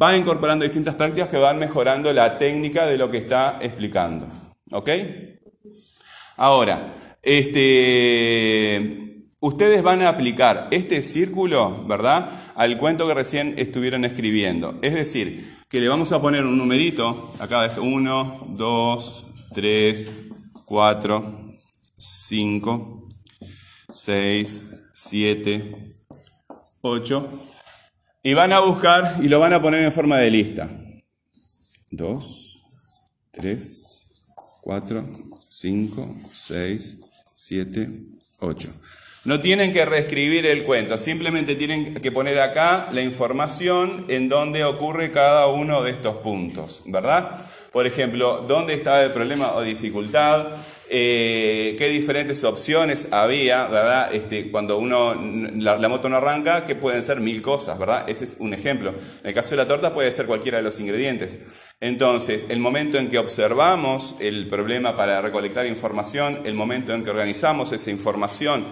Va 0.00 0.16
incorporando 0.16 0.64
distintas 0.64 0.94
prácticas 0.94 1.28
que 1.28 1.36
van 1.36 1.58
mejorando 1.58 2.12
la 2.12 2.38
técnica 2.38 2.86
de 2.86 2.98
lo 2.98 3.10
que 3.10 3.18
está 3.18 3.58
explicando. 3.60 4.26
¿Ok? 4.70 4.88
Ahora, 6.36 6.94
este 7.22 9.02
ustedes 9.42 9.82
van 9.82 10.02
a 10.02 10.08
aplicar 10.08 10.68
este 10.70 11.02
círculo, 11.02 11.84
¿verdad?, 11.86 12.30
al 12.54 12.78
cuento 12.78 13.06
que 13.08 13.14
recién 13.14 13.54
estuvieron 13.58 14.04
escribiendo. 14.04 14.78
Es 14.82 14.94
decir, 14.94 15.58
que 15.68 15.80
le 15.80 15.88
vamos 15.88 16.12
a 16.12 16.20
poner 16.20 16.44
un 16.44 16.56
numerito, 16.56 17.32
acá 17.40 17.66
esto, 17.66 17.82
1, 17.82 18.40
2, 18.50 19.48
3, 19.54 20.10
4, 20.66 21.48
5, 21.96 23.08
6, 23.88 24.66
7, 24.92 25.72
8, 26.82 27.30
y 28.22 28.34
van 28.34 28.52
a 28.52 28.60
buscar 28.60 29.16
y 29.20 29.28
lo 29.28 29.40
van 29.40 29.52
a 29.52 29.60
poner 29.60 29.82
en 29.82 29.92
forma 29.92 30.18
de 30.18 30.30
lista. 30.30 30.68
2, 31.90 32.62
3, 33.32 34.24
4, 34.62 35.04
5, 35.34 36.14
6, 36.24 36.98
7, 37.24 37.88
8. 38.40 38.68
No 39.24 39.40
tienen 39.40 39.72
que 39.72 39.84
reescribir 39.84 40.46
el 40.46 40.64
cuento, 40.64 40.98
simplemente 40.98 41.54
tienen 41.54 41.94
que 41.94 42.10
poner 42.10 42.40
acá 42.40 42.88
la 42.92 43.02
información 43.02 44.06
en 44.08 44.28
donde 44.28 44.64
ocurre 44.64 45.12
cada 45.12 45.46
uno 45.46 45.82
de 45.82 45.92
estos 45.92 46.16
puntos, 46.16 46.82
¿verdad? 46.86 47.46
Por 47.70 47.86
ejemplo, 47.86 48.44
dónde 48.48 48.74
estaba 48.74 49.02
el 49.02 49.12
problema 49.12 49.52
o 49.52 49.62
dificultad, 49.62 50.48
eh, 50.94 51.74
qué 51.78 51.88
diferentes 51.88 52.44
opciones 52.44 53.08
había, 53.10 53.64
¿verdad? 53.64 54.14
Este, 54.14 54.50
cuando 54.50 54.76
uno, 54.76 55.14
la, 55.14 55.78
la, 55.78 55.88
moto 55.88 56.10
no 56.10 56.18
arranca, 56.18 56.66
que 56.66 56.74
pueden 56.74 57.02
ser 57.02 57.18
mil 57.20 57.40
cosas, 57.40 57.78
¿verdad? 57.78 58.04
Ese 58.10 58.24
es 58.24 58.36
un 58.38 58.52
ejemplo. 58.52 58.90
En 58.90 59.28
el 59.28 59.32
caso 59.32 59.50
de 59.50 59.56
la 59.56 59.66
torta 59.66 59.94
puede 59.94 60.12
ser 60.12 60.26
cualquiera 60.26 60.58
de 60.58 60.64
los 60.64 60.78
ingredientes. 60.80 61.38
Entonces, 61.80 62.44
el 62.50 62.58
momento 62.58 62.98
en 62.98 63.08
que 63.08 63.16
observamos 63.16 64.16
el 64.20 64.48
problema 64.48 64.94
para 64.94 65.22
recolectar 65.22 65.66
información, 65.66 66.40
el 66.44 66.52
momento 66.52 66.92
en 66.92 67.02
que 67.02 67.08
organizamos 67.08 67.72
esa 67.72 67.90
información, 67.90 68.66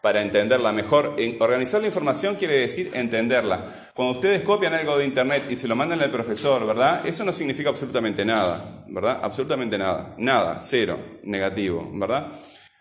para 0.00 0.22
entenderla 0.22 0.72
mejor. 0.72 1.16
organizar 1.38 1.80
la 1.80 1.86
información 1.86 2.36
quiere 2.36 2.54
decir 2.54 2.90
entenderla. 2.94 3.90
Cuando 3.94 4.14
ustedes 4.14 4.42
copian 4.42 4.72
algo 4.72 4.96
de 4.96 5.04
internet 5.04 5.44
y 5.50 5.56
se 5.56 5.68
lo 5.68 5.76
mandan 5.76 6.00
al 6.00 6.10
profesor, 6.10 6.66
¿verdad? 6.66 7.06
Eso 7.06 7.24
no 7.24 7.32
significa 7.32 7.70
absolutamente 7.70 8.24
nada, 8.24 8.84
¿verdad? 8.88 9.20
Absolutamente 9.22 9.76
nada. 9.76 10.14
Nada, 10.16 10.58
cero, 10.60 10.98
negativo, 11.22 11.88
¿verdad? 11.92 12.28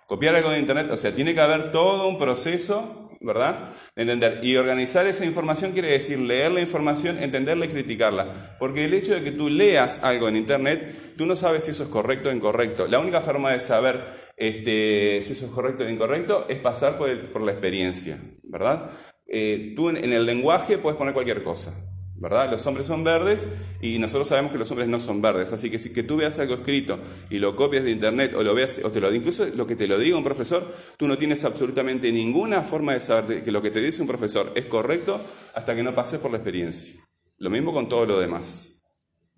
Copiar 0.08 0.36
algo 0.36 0.50
de 0.50 0.60
internet, 0.60 0.90
o 0.92 0.98
sea, 0.98 1.14
tiene 1.14 1.36
que 1.36 1.42
haber 1.42 1.72
todo 1.72 2.08
un 2.08 2.18
proceso, 2.18 3.10
¿verdad? 3.20 3.74
De 3.96 4.04
entender. 4.04 4.40
Y 4.42 4.56
organizar 4.56 5.06
esa 5.06 5.26
información 5.26 5.74
quiere 5.74 5.92
decir 5.92 6.18
leer 6.18 6.52
la 6.52 6.62
información, 6.62 7.22
entenderla 7.22 7.66
y 7.66 7.70
criticarla. 7.70 8.56
Porque 8.58 8.86
el 8.86 8.94
hecho 8.94 9.14
de 9.14 9.22
que 9.22 9.32
tú 9.32 9.50
leas 9.50 10.04
algo 10.04 10.30
en 10.30 10.38
internet, 10.38 11.16
tú 11.18 11.26
no 11.26 11.36
sabes 11.36 11.66
si 11.66 11.72
eso 11.72 11.84
es 11.84 11.90
correcto 11.90 12.30
o 12.30 12.32
incorrecto. 12.32 12.88
La 12.88 13.00
única 13.00 13.22
forma 13.22 13.52
de 13.52 13.60
saber 13.60 14.29
este, 14.40 15.22
si 15.26 15.34
eso 15.34 15.46
es 15.48 15.52
correcto 15.52 15.84
o 15.84 15.90
incorrecto, 15.90 16.46
es 16.48 16.60
pasar 16.60 16.98
por, 16.98 17.42
la 17.42 17.52
experiencia, 17.52 18.18
¿verdad? 18.44 18.90
Eh, 19.28 19.74
tú 19.76 19.90
en, 19.90 19.98
el 19.98 20.26
lenguaje 20.26 20.78
puedes 20.78 20.98
poner 20.98 21.14
cualquier 21.14 21.44
cosa, 21.44 21.74
¿verdad? 22.16 22.50
Los 22.50 22.66
hombres 22.66 22.86
son 22.86 23.04
verdes 23.04 23.50
y 23.82 24.00
nosotros 24.00 24.30
sabemos 24.30 24.54
que 24.54 24.58
los 24.58 24.72
hombres 24.72 24.88
no 24.88 24.98
son 24.98 25.22
verdes. 25.22 25.52
Así 25.52 25.70
que 25.70 25.78
si 25.78 25.92
que 25.92 26.04
tú 26.04 26.16
veas 26.16 26.40
algo 26.40 26.56
escrito 26.56 27.00
y 27.30 27.40
lo 27.40 27.58
copias 27.58 27.84
de 27.84 27.92
internet 27.92 28.34
o 28.34 28.42
lo 28.42 28.56
veas, 28.56 28.80
o 28.82 28.92
te 28.92 29.02
lo 29.02 29.14
incluso 29.14 29.46
lo 29.56 29.68
que 29.68 29.76
te 29.76 29.90
lo 29.90 29.98
diga 29.98 30.16
un 30.16 30.24
profesor, 30.24 30.74
tú 30.96 31.06
no 31.06 31.18
tienes 31.18 31.44
absolutamente 31.44 32.10
ninguna 32.14 32.62
forma 32.62 32.94
de 32.94 33.02
saber 33.02 33.44
que 33.44 33.52
lo 33.52 33.62
que 33.62 33.72
te 33.72 33.82
dice 33.82 34.02
un 34.02 34.08
profesor 34.08 34.54
es 34.56 34.68
correcto 34.68 35.20
hasta 35.54 35.76
que 35.76 35.84
no 35.84 35.94
pases 35.94 36.20
por 36.20 36.32
la 36.32 36.38
experiencia. 36.38 36.96
Lo 37.38 37.50
mismo 37.50 37.74
con 37.74 37.90
todo 37.90 38.06
lo 38.06 38.20
demás. 38.20 38.79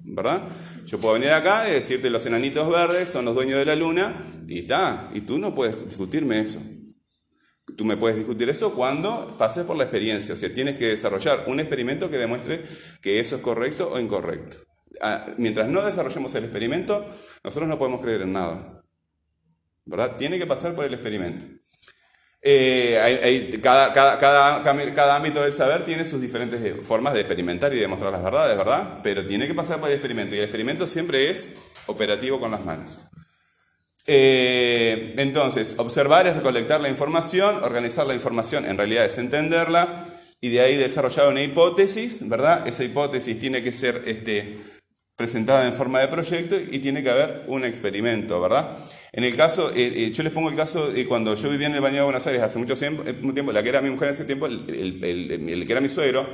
¿Verdad? 0.04 0.44
Yo 0.86 1.00
puedo 1.00 1.14
venir 1.14 1.32
acá 1.32 1.70
y 1.70 1.74
decirte 1.74 2.10
los 2.10 2.26
enanitos 2.26 2.70
verdes 2.70 3.10
son 3.10 3.26
los 3.26 3.36
dueños 3.36 3.60
de 3.60 3.66
la 3.66 3.76
luna 3.76 4.26
y 4.48 4.60
está, 4.60 5.10
y 5.14 5.22
tú 5.22 5.38
no 5.38 5.54
puedes 5.54 5.88
discutirme 5.88 6.40
eso. 6.40 6.62
Tú 7.78 7.86
me 7.86 7.98
puedes 7.98 8.18
discutir 8.18 8.50
eso 8.50 8.74
cuando 8.74 9.36
pases 9.38 9.66
por 9.66 9.78
la 9.78 9.84
experiencia, 9.84 10.34
o 10.34 10.38
sea, 10.38 10.54
tienes 10.54 10.78
que 10.78 10.88
desarrollar 10.88 11.46
un 11.48 11.60
experimento 11.60 12.10
que 12.10 12.18
demuestre 12.18 12.66
que 13.02 13.20
eso 13.20 13.38
es 13.38 13.42
correcto 13.42 13.92
o 13.94 14.00
incorrecto. 14.00 14.58
Ah, 15.02 15.34
mientras 15.38 15.70
no 15.70 15.82
desarrollemos 15.84 16.36
el 16.36 16.46
experimento, 16.46 17.06
nosotros 17.44 17.70
no 17.70 17.80
podemos 17.80 18.02
creer 18.02 18.24
en 18.24 18.34
nada. 18.34 18.84
¿Verdad? 19.86 20.18
Tiene 20.18 20.38
que 20.38 20.46
pasar 20.46 20.76
por 20.76 20.86
el 20.86 20.94
experimento. 20.94 21.46
Eh, 22.44 23.60
cada, 23.62 23.94
cada, 23.94 25.16
ámbito 25.16 25.42
del 25.42 25.54
saber 25.54 25.86
tiene 25.86 26.06
sus 26.06 26.20
diferentes 26.20 26.86
formas 26.86 27.14
de 27.14 27.20
experimentar 27.22 27.72
y 27.74 27.80
demostrar 27.80 28.12
las 28.12 28.24
verdades, 28.24 28.58
¿verdad? 28.58 29.00
Pero 29.04 29.26
tiene 29.28 29.48
que 29.48 29.54
pasar 29.54 29.80
por 29.80 29.90
el 29.90 29.96
experimento 29.96 30.34
y 30.34 30.40
el 30.40 30.46
experimento 30.46 30.88
siempre 30.88 31.30
es 31.30 31.72
operativo 31.86 32.40
con 32.40 32.52
las 32.52 32.66
manos. 32.66 33.00
Eh, 34.08 35.14
entonces, 35.18 35.76
observar 35.78 36.26
es 36.26 36.36
recolectar 36.36 36.82
la 36.82 36.90
información, 36.90 37.64
organizar 37.64 38.08
la 38.08 38.16
información 38.16 38.66
en 38.66 38.78
realidad 38.78 39.06
es 39.06 39.20
entenderla 39.20 40.08
y 40.42 40.50
de 40.50 40.62
ahí 40.62 40.76
desarrollar 40.76 41.30
una 41.30 41.44
hipótesis, 41.44 42.28
¿verdad? 42.28 42.68
Esa 42.68 42.84
hipótesis 42.84 43.40
tiene 43.40 43.62
que 43.62 43.72
ser 43.72 44.04
este, 44.08 44.58
presentada 45.22 45.68
en 45.68 45.74
forma 45.74 46.00
de 46.00 46.08
proyecto 46.08 46.56
y 46.60 46.80
tiene 46.80 47.04
que 47.04 47.12
haber 47.12 47.44
un 47.46 47.64
experimento, 47.64 48.42
¿verdad? 48.42 48.78
En 49.14 49.24
el 49.24 49.36
caso, 49.36 49.70
eh, 49.70 50.08
eh, 50.08 50.12
yo 50.12 50.24
les 50.24 50.34
pongo 50.34 50.50
el 50.50 50.56
caso 50.56 50.90
de 50.90 51.06
cuando 51.06 51.36
yo 51.36 51.50
vivía 51.50 51.68
en 51.68 51.76
el 51.76 51.82
Baño 51.82 51.98
de 51.98 52.02
Buenos 52.04 52.26
Aires 52.26 52.42
hace 52.42 52.58
mucho 52.58 52.76
tiempo, 52.76 53.52
la 53.52 53.62
que 53.62 53.70
era 53.70 53.82
mi 53.82 53.92
mujer 53.92 54.08
en 54.08 54.14
ese 54.16 54.26
tiempo, 54.26 54.48
el, 54.48 54.66
que 55.68 55.72
era 55.72 55.80
mi 55.80 55.90
suegro, 55.90 56.28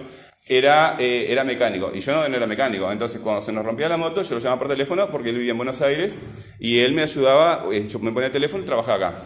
era, 0.48 0.96
eh, 1.00 1.26
era 1.30 1.44
mecánico 1.44 1.92
y 1.94 2.00
yo 2.00 2.14
no, 2.14 2.24
era 2.34 2.48
mecánico. 2.48 2.90
Entonces, 2.90 3.20
cuando 3.20 3.42
se 3.42 3.52
nos 3.52 3.66
rompía 3.66 3.90
la 3.90 3.98
moto, 3.98 4.22
yo 4.22 4.36
lo 4.36 4.40
llamaba 4.40 4.60
por 4.60 4.70
teléfono 4.70 5.10
porque 5.10 5.30
él 5.32 5.36
vivía 5.36 5.52
en 5.52 5.58
Buenos 5.58 5.82
Aires 5.82 6.18
y 6.60 6.80
él 6.80 6.94
me 6.94 7.02
ayudaba, 7.02 7.66
eh, 7.74 7.86
yo 7.86 8.00
me 8.00 8.14
ponía 8.14 8.28
el 8.28 8.34
teléfono 8.34 8.64
y 8.64 8.66
trabajaba 8.66 9.08
acá. 9.08 9.24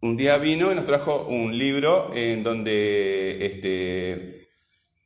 Un 0.00 0.16
día 0.16 0.38
vino 0.38 0.72
y 0.72 0.74
nos 0.74 0.86
trajo 0.86 1.26
un 1.28 1.58
libro 1.58 2.12
en 2.14 2.42
donde, 2.42 3.44
este, 3.44 4.48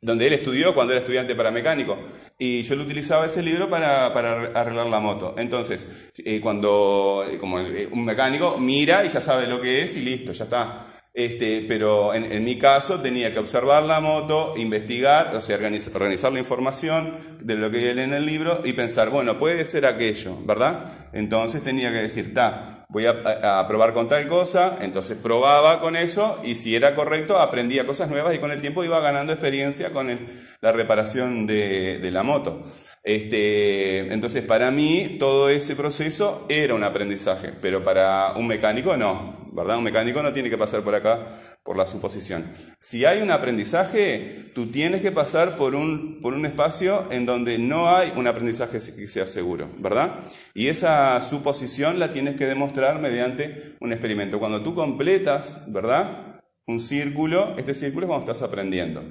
donde 0.01 0.27
él 0.29 0.35
estudió 0.35 0.75
cuando 0.75 0.93
era 0.93 1.01
estudiante 1.01 1.35
para 1.35 1.51
mecánico. 1.51 1.99
Y 2.43 2.63
yo 2.63 2.75
lo 2.75 2.85
utilizaba 2.85 3.27
ese 3.27 3.43
libro 3.43 3.69
para, 3.69 4.15
para 4.15 4.51
arreglar 4.59 4.87
la 4.87 4.99
moto. 4.99 5.35
Entonces, 5.37 5.87
eh, 6.25 6.41
cuando, 6.41 7.23
como 7.39 7.59
un 7.59 8.05
mecánico, 8.07 8.57
mira 8.59 9.05
y 9.05 9.11
ya 9.11 9.21
sabe 9.21 9.47
lo 9.47 9.61
que 9.61 9.83
es 9.83 9.95
y 9.97 10.01
listo, 10.01 10.33
ya 10.33 10.45
está. 10.45 10.87
Este, 11.13 11.67
pero 11.69 12.15
en, 12.15 12.43
mi 12.43 12.57
caso 12.57 13.01
tenía 13.01 13.35
que 13.35 13.41
observar 13.41 13.83
la 13.83 14.01
moto, 14.01 14.55
investigar, 14.57 15.37
o 15.37 15.43
sea, 15.43 15.57
organizar, 15.57 16.33
la 16.33 16.39
información 16.39 17.15
de 17.41 17.57
lo 17.57 17.71
que 17.71 17.79
hay 17.79 17.99
en 17.99 18.15
el 18.15 18.25
libro 18.25 18.63
y 18.65 18.73
pensar, 18.73 19.11
bueno, 19.11 19.39
puede 19.39 19.67
ser 19.67 19.85
aquello, 19.85 20.35
¿verdad? 20.47 21.11
Entonces 21.13 21.63
tenía 21.63 21.93
que 21.93 21.99
decir, 21.99 22.27
está, 22.29 22.80
voy 22.91 23.07
a, 23.07 23.67
probar 23.67 23.95
con 23.95 24.09
tal 24.09 24.27
cosa, 24.27 24.79
entonces 24.81 25.17
probaba 25.17 25.81
con 25.81 25.97
eso 25.97 26.41
y 26.43 26.57
si 26.57 26.75
era 26.75 26.95
correcto 26.95 27.39
aprendía 27.39 27.87
cosas 27.87 28.11
nuevas 28.11 28.35
y 28.35 28.39
con 28.39 28.51
el 28.51 28.61
tiempo 28.61 28.85
iba 28.85 29.01
ganando 29.01 29.33
experiencia 29.33 29.91
con 29.91 30.19
la 30.61 30.73
reparación 30.73 31.47
de, 31.47 31.99
de 31.99 32.11
la 32.11 32.23
moto. 32.23 32.63
Este, 33.03 34.13
entonces, 34.13 34.45
para 34.45 34.71
mí, 34.71 35.17
todo 35.19 35.49
ese 35.49 35.75
proceso 35.75 36.45
era 36.51 36.75
un 36.75 36.85
aprendizaje, 36.85 37.53
pero 37.63 37.83
para 37.83 38.35
un 38.37 38.47
mecánico 38.47 38.97
no, 38.97 39.49
¿verdad? 39.53 39.79
Un 39.79 39.85
mecánico 39.85 40.23
no 40.23 40.35
tiene 40.35 40.51
que 40.51 40.59
pasar 40.59 40.83
por 40.83 40.95
acá 40.95 41.19
por 41.63 41.77
la 41.77 41.87
suposición. 41.87 42.51
Si 42.79 43.05
hay 43.05 43.21
un 43.21 43.31
aprendizaje, 43.31 44.45
tú 44.55 44.67
tienes 44.67 45.03
que 45.03 45.13
pasar 45.13 45.57
por 45.57 45.75
un, 45.75 46.21
por 46.21 46.35
un 46.35 46.47
espacio 46.47 47.07
en 47.11 47.27
donde 47.27 47.59
no 47.59 47.95
hay 47.95 48.13
un 48.17 48.27
aprendizaje 48.27 48.79
que 48.79 49.09
sea 49.09 49.27
seguro, 49.27 49.69
¿verdad? 49.79 50.21
Y 50.55 50.69
esa 50.69 51.21
suposición 51.23 51.99
la 51.99 52.13
tienes 52.13 52.37
que 52.37 52.47
demostrar 52.47 52.99
mediante 53.01 53.77
un 53.81 53.93
experimento. 53.93 54.39
Cuando 54.39 54.63
tú 54.63 54.75
completas, 54.75 55.65
¿verdad? 55.69 56.41
Un 56.67 56.81
círculo, 56.81 57.55
este 57.59 57.75
círculo 57.75 58.07
es 58.07 58.09
cuando 58.09 58.33
estás 58.33 58.47
aprendiendo. 58.47 59.05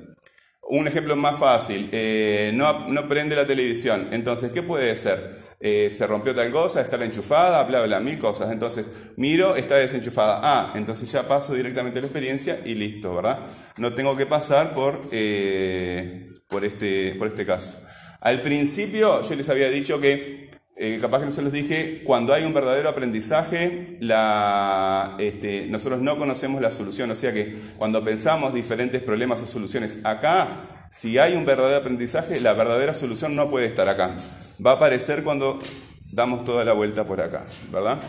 Un 0.63 0.88
ejemplo 0.88 1.15
más 1.15 1.39
fácil, 1.39 1.89
eh, 1.91 2.51
no, 2.53 2.89
no, 2.89 3.08
prende 3.08 3.36
la 3.36 3.48
televisión. 3.48 4.10
Entonces, 4.12 4.51
¿qué 4.51 4.62
puede 4.62 4.96
ser? 4.98 5.49
Eh, 5.62 5.89
se 5.92 6.08
rompió 6.08 6.34
tal 6.34 6.51
cosa, 6.51 6.80
está 6.80 7.04
enchufada, 7.04 7.63
bla, 7.63 7.82
bla, 7.84 8.00
mil 8.00 8.18
cosas. 8.18 8.51
Entonces, 8.51 8.88
miro, 9.18 9.56
está 9.56 9.75
desenchufada. 9.75 10.39
Ah, 10.42 10.74
entonces 10.75 11.12
ya 11.12 11.28
paso 11.28 11.54
directamente 11.54 12.00
a 12.00 12.01
la 12.01 12.08
experiencia 12.08 12.62
y 12.66 12.75
listo, 12.75 13.13
¿verdad? 13.16 13.39
No 13.78 13.94
tengo 13.94 14.16
que 14.16 14.25
pasar 14.25 14.74
por, 14.74 15.01
eh, 15.12 16.30
por, 16.48 16.63
este, 16.63 17.16
por 17.16 17.28
este 17.28 17.46
caso. 17.46 17.78
Al 18.22 18.42
principio 18.42 19.22
yo 19.22 19.36
les 19.36 19.50
había 19.50 19.70
dicho 19.70 20.00
que 20.00 20.50
eh, 20.82 20.98
capaz 21.01 21.20
que 21.20 21.25
no 21.25 21.32
se 21.32 21.42
los 21.42 21.51
dije, 21.51 22.04
cuando 22.06 22.34
hay 22.34 22.46
un 22.46 22.54
verdadero 22.54 22.88
aprendizaje, 22.88 23.98
la, 24.00 25.18
este, 25.20 25.66
nosotros 25.68 26.01
no 26.01 26.18
conocemos 26.18 26.62
la 26.62 26.72
solución. 26.72 27.12
O 27.12 27.16
sea 27.16 27.34
que 27.34 27.54
cuando 27.75 28.01
pensamos 28.01 28.54
diferentes 28.54 29.04
problemas 29.04 29.42
o 29.42 29.46
soluciones 29.46 30.00
acá, 30.06 30.78
si 30.89 31.17
hay 31.17 31.36
un 31.36 31.46
verdadero 31.46 31.77
aprendizaje, 31.77 32.39
la 32.39 32.53
verdadera 32.53 32.93
solución 32.93 33.36
no 33.36 33.50
puede 33.50 33.67
estar 33.67 33.88
acá. 33.89 34.15
Va 34.65 34.72
a 34.72 34.74
aparecer 34.75 35.24
cuando 35.24 35.60
damos 36.12 36.43
toda 36.43 36.65
la 36.65 36.74
vuelta 36.74 37.05
por 37.05 37.22
acá, 37.22 37.46
¿verdad? 37.72 38.00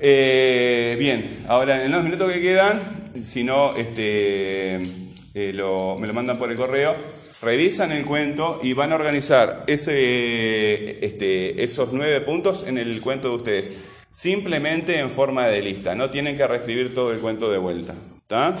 Eh, 0.00 0.96
bien, 0.98 1.44
ahora 1.48 1.84
en 1.84 1.90
los 1.90 2.04
minutos 2.04 2.32
que 2.32 2.40
quedan, 2.40 2.80
si 3.24 3.44
no, 3.44 3.76
este, 3.76 4.76
eh, 4.76 4.82
me 5.34 5.52
lo 5.52 6.12
mandan 6.12 6.38
por 6.38 6.50
el 6.50 6.56
correo 6.56 6.96
revisan 7.42 7.92
el 7.92 8.04
cuento 8.04 8.60
y 8.62 8.72
van 8.72 8.92
a 8.92 8.96
organizar 8.96 9.64
este, 9.66 11.04
esos 11.62 11.92
nueve 11.92 12.20
puntos 12.20 12.66
en 12.66 12.78
el 12.78 13.00
cuento 13.00 13.28
de 13.28 13.36
ustedes, 13.36 13.72
simplemente 14.10 14.98
en 14.98 15.10
forma 15.10 15.46
de 15.46 15.62
lista, 15.62 15.94
no 15.94 16.10
tienen 16.10 16.36
que 16.36 16.46
reescribir 16.46 16.94
todo 16.94 17.12
el 17.12 17.20
cuento 17.20 17.50
de 17.50 17.58
vuelta. 17.58 17.94
¿Está? 18.20 18.56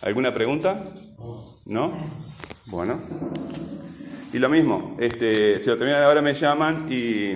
¿Alguna 0.00 0.32
pregunta? 0.32 0.94
¿No? 1.66 1.92
Bueno. 2.66 3.00
Y 4.32 4.38
lo 4.38 4.48
mismo, 4.48 4.94
este, 5.00 5.60
si 5.60 5.70
lo 5.70 5.76
terminan 5.76 6.02
ahora 6.02 6.22
me 6.22 6.34
llaman 6.34 6.86
y 6.90 7.34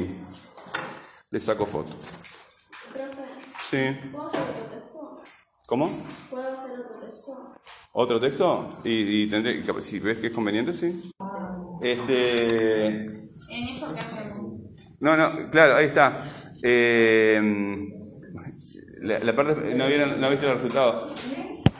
les 1.30 1.42
saco 1.42 1.66
foto. 1.66 1.92
Sí. 3.68 3.78
¿Cómo? 5.66 5.88
¿Puedo 6.30 6.52
hacer 6.52 6.80
otro 6.80 7.00
texto? 7.00 7.54
¿Otro 7.92 8.20
texto? 8.20 8.68
Y, 8.84 9.26
tendré, 9.26 9.62
si 9.80 9.98
ves 9.98 10.18
que 10.18 10.28
es 10.28 10.32
conveniente, 10.32 10.72
sí. 10.72 11.10
Este. 11.80 12.86
¿En 13.06 13.68
eso 13.68 13.92
qué 13.92 14.00
hacemos? 14.00 14.52
No, 15.00 15.16
no, 15.16 15.50
claro, 15.50 15.76
ahí 15.76 15.86
está. 15.86 16.22
Eh, 16.62 17.40
la, 19.00 19.34
parte, 19.34 19.74
no, 19.74 19.88
vieron, 19.88 20.20
no 20.20 20.30
viste 20.30 20.46
los 20.46 20.56
resultados. 20.56 21.20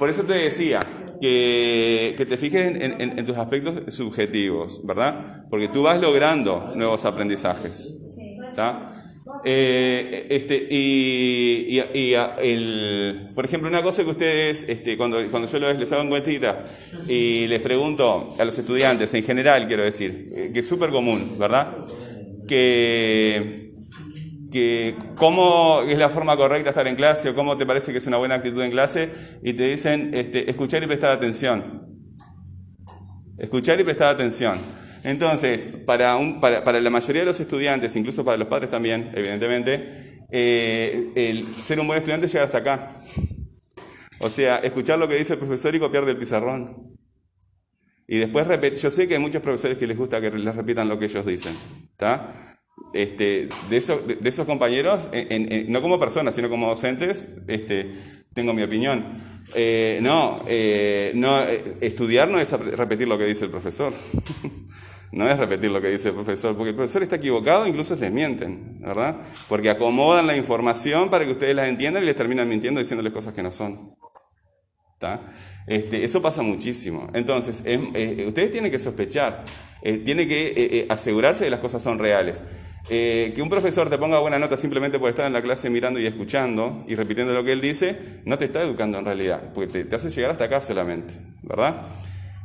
Por 0.03 0.11
eso 0.11 0.25
te 0.25 0.33
decía 0.33 0.81
que, 1.21 2.17
te 2.29 2.37
fijes 2.37 2.75
en, 2.75 3.25
tus 3.25 3.37
aspectos 3.37 3.95
subjetivos, 3.95 4.85
¿verdad? 4.85 5.45
Porque 5.49 5.69
tú 5.69 5.85
vas 5.85 6.01
logrando 6.01 6.73
nuevos 6.75 7.05
aprendizajes. 7.05 7.95
¿Está? 8.49 9.15
Eh, 9.45 10.27
este, 10.29 10.67
y, 10.69 11.79
el, 12.43 13.29
por 13.33 13.45
ejemplo, 13.45 13.69
una 13.69 13.81
cosa 13.81 14.03
que 14.03 14.11
ustedes, 14.11 14.65
este, 14.69 14.97
cuando, 14.97 15.25
cuando 15.31 15.49
yo 15.49 15.61
les 15.73 15.93
hago 15.93 16.03
encuestita 16.03 16.65
y 17.07 17.47
les 17.47 17.63
pregunto 17.63 18.35
a 18.37 18.45
los 18.45 18.59
estudiantes, 18.59 19.15
en 19.15 19.23
general 19.23 19.69
quiero 19.69 19.85
decir, 19.85 20.33
eh, 20.35 20.51
que 20.53 20.59
es 20.59 20.67
súper 20.67 20.91
común, 20.91 21.37
¿verdad? 21.39 21.77
Que, 22.49 23.62
que 24.53 24.95
cómo 25.17 25.83
es 25.89 25.99
la 25.99 26.09
forma 26.09 26.37
correcta 26.37 26.71
estar 26.71 26.87
en 26.87 26.95
clase 26.95 27.31
o 27.31 27.35
cómo 27.35 27.57
te 27.57 27.67
parece 27.67 27.91
que 27.91 27.99
es 27.99 28.07
una 28.07 28.19
buena 28.19 28.37
actitud 28.37 28.63
en 28.63 28.71
clase 28.71 29.11
y 29.43 29.55
te 29.55 29.65
dicen 29.65 30.11
este, 30.15 30.49
escuchar 30.49 30.83
y 30.83 30.87
prestar 30.87 31.11
atención. 31.11 31.89
Escuchar 33.39 33.81
y 33.81 33.85
prestar 33.85 34.15
atención. 34.15 34.59
Entonces, 35.03 35.69
para, 35.85 36.17
un, 36.17 36.39
para, 36.39 36.63
para, 36.63 36.81
la 36.81 36.91
mayoría 36.91 37.23
de 37.23 37.27
los 37.27 37.41
estudiantes, 37.41 37.97
incluso 37.97 38.25
para 38.25 38.37
los 38.37 38.47
padres 38.47 38.71
también, 38.71 39.11
evidentemente, 39.15 40.21
eh, 40.31 41.11
el 41.17 41.45
ser 41.45 41.81
un 41.81 41.89
buen 41.89 41.99
estudiante 41.99 42.27
es 42.27 42.33
llegar 42.33 42.47
hasta 42.47 42.59
acá. 42.59 42.97
O 44.21 44.31
sea, 44.31 44.59
escuchar 44.59 44.99
lo 45.01 45.09
que 45.09 45.17
dice 45.17 45.33
el 45.33 45.41
profesor 45.41 45.75
y 45.75 45.81
copiar 45.81 46.05
del 46.05 46.17
pizarrón. 46.17 46.97
Y 48.07 48.19
después 48.19 48.47
repetir. 48.47 48.79
Yo 48.79 48.91
sé 48.91 49.09
que 49.09 49.15
hay 49.15 49.21
muchos 49.21 49.43
profesores 49.43 49.79
que 49.79 49.87
les 49.87 49.97
gusta 49.97 50.21
que 50.21 50.31
les 50.31 50.55
repitan 50.55 50.89
lo 50.89 50.99
que 50.99 51.07
ellos 51.07 51.27
dicen. 51.27 51.57
¿Está? 51.91 52.52
Este, 52.93 53.49
de, 53.71 53.77
eso, 53.77 53.99
de, 53.99 54.29
esos 54.29 54.47
compañeros, 54.47 55.09
no 55.69 55.83
como 55.83 55.99
personas, 55.99 56.35
sino 56.35 56.49
como 56.49 56.69
docentes, 56.69 57.27
este, 57.47 57.93
tengo 58.35 58.53
mi 58.53 58.63
opinión. 58.63 59.33
Eh, 59.55 59.99
no, 60.03 60.43
eh, 60.47 61.13
no 61.15 61.39
estudiar 61.81 62.29
no 62.29 62.39
es 62.39 62.53
repetir 62.53 63.07
lo 63.09 63.19
que 63.19 63.27
dice 63.27 63.45
el 63.45 63.51
profesor. 63.51 63.93
no 65.13 65.29
es 65.29 65.39
repetir 65.39 65.71
lo 65.71 65.81
que 65.81 65.91
dice 65.91 66.09
el 66.09 66.15
profesor, 66.15 66.57
porque 66.57 66.71
el 66.71 66.77
profesor 66.77 67.03
está 67.03 67.17
equivocado, 67.17 67.67
incluso 67.67 67.95
les 67.97 68.11
mienten, 68.11 68.81
¿verdad? 68.81 69.17
Porque 69.49 69.69
acomodan 69.69 70.27
la 70.27 70.37
información 70.37 71.11
para 71.11 71.25
que 71.25 71.33
ustedes 71.33 71.55
la 71.55 71.69
entiendan 71.69 72.03
y 72.03 72.07
les 72.07 72.17
terminan 72.17 72.49
mintiendo 72.49 72.81
diciéndoles 72.81 73.13
cosas 73.13 73.35
que 73.35 73.43
no 73.43 73.53
son. 73.53 73.95
Este, 75.67 76.05
eso 76.05 76.21
pasa 76.21 76.43
muchísimo. 76.43 77.09
Entonces, 77.15 77.63
eh, 77.65 78.25
ustedes 78.27 78.51
tienen 78.51 78.71
que 78.71 78.79
sospechar, 78.79 79.45
eh, 79.83 79.99
tienen 79.99 80.29
que 80.29 80.53
eh, 80.57 80.87
asegurarse 80.89 81.45
de 81.45 81.47
que 81.47 81.51
las 81.53 81.61
cosas 81.61 81.83
son 81.83 81.99
reales. 81.99 82.43
que 82.89 83.41
un 83.41 83.49
profesor 83.49 83.89
te 83.89 83.97
ponga 83.97 84.19
buena 84.19 84.39
nota 84.41 84.57
simplemente 84.57 84.99
por 84.99 85.09
estar 85.09 85.27
en 85.27 85.33
la 85.33 85.41
clase 85.41 85.71
mirando 85.71 86.01
y 86.01 86.07
escuchando 86.07 86.85
y 86.89 86.97
repitiendo 86.97 87.33
lo 87.33 87.45
que 87.45 87.53
él 87.53 87.61
dice, 87.61 87.97
no 88.25 88.37
te 88.37 88.47
está 88.47 88.63
educando 88.63 88.99
en 88.99 89.05
realidad, 89.05 89.53
porque 89.55 89.85
te 89.85 89.97
hace 89.97 90.11
llegar 90.11 90.33
hasta 90.33 90.45
acá 90.45 90.61
solamente, 90.61 91.15
¿verdad? 91.43 91.87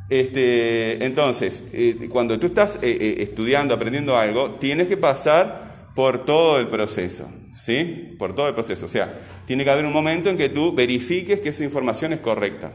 Este, 0.10 1.04
entonces, 1.06 1.66
eh, 1.74 2.08
cuando 2.10 2.40
tú 2.40 2.48
estás 2.48 2.78
eh, 2.78 2.98
eh, 3.00 3.16
estudiando, 3.20 3.74
aprendiendo 3.74 4.16
algo, 4.16 4.52
tienes 4.52 4.88
que 4.88 4.96
pasar 4.96 5.92
por 5.96 6.24
todo 6.24 6.60
el 6.60 6.68
proceso, 6.68 7.30
¿sí? 7.56 8.16
Por 8.18 8.34
todo 8.34 8.48
el 8.48 8.54
proceso. 8.54 8.86
O 8.86 8.90
sea, 8.90 9.14
tiene 9.46 9.66
que 9.66 9.72
haber 9.72 9.86
un 9.86 9.92
momento 9.92 10.30
en 10.30 10.38
que 10.38 10.50
tú 10.50 10.74
verifiques 10.74 11.42
que 11.42 11.50
esa 11.50 11.64
información 11.64 12.14
es 12.14 12.22
correcta. 12.22 12.72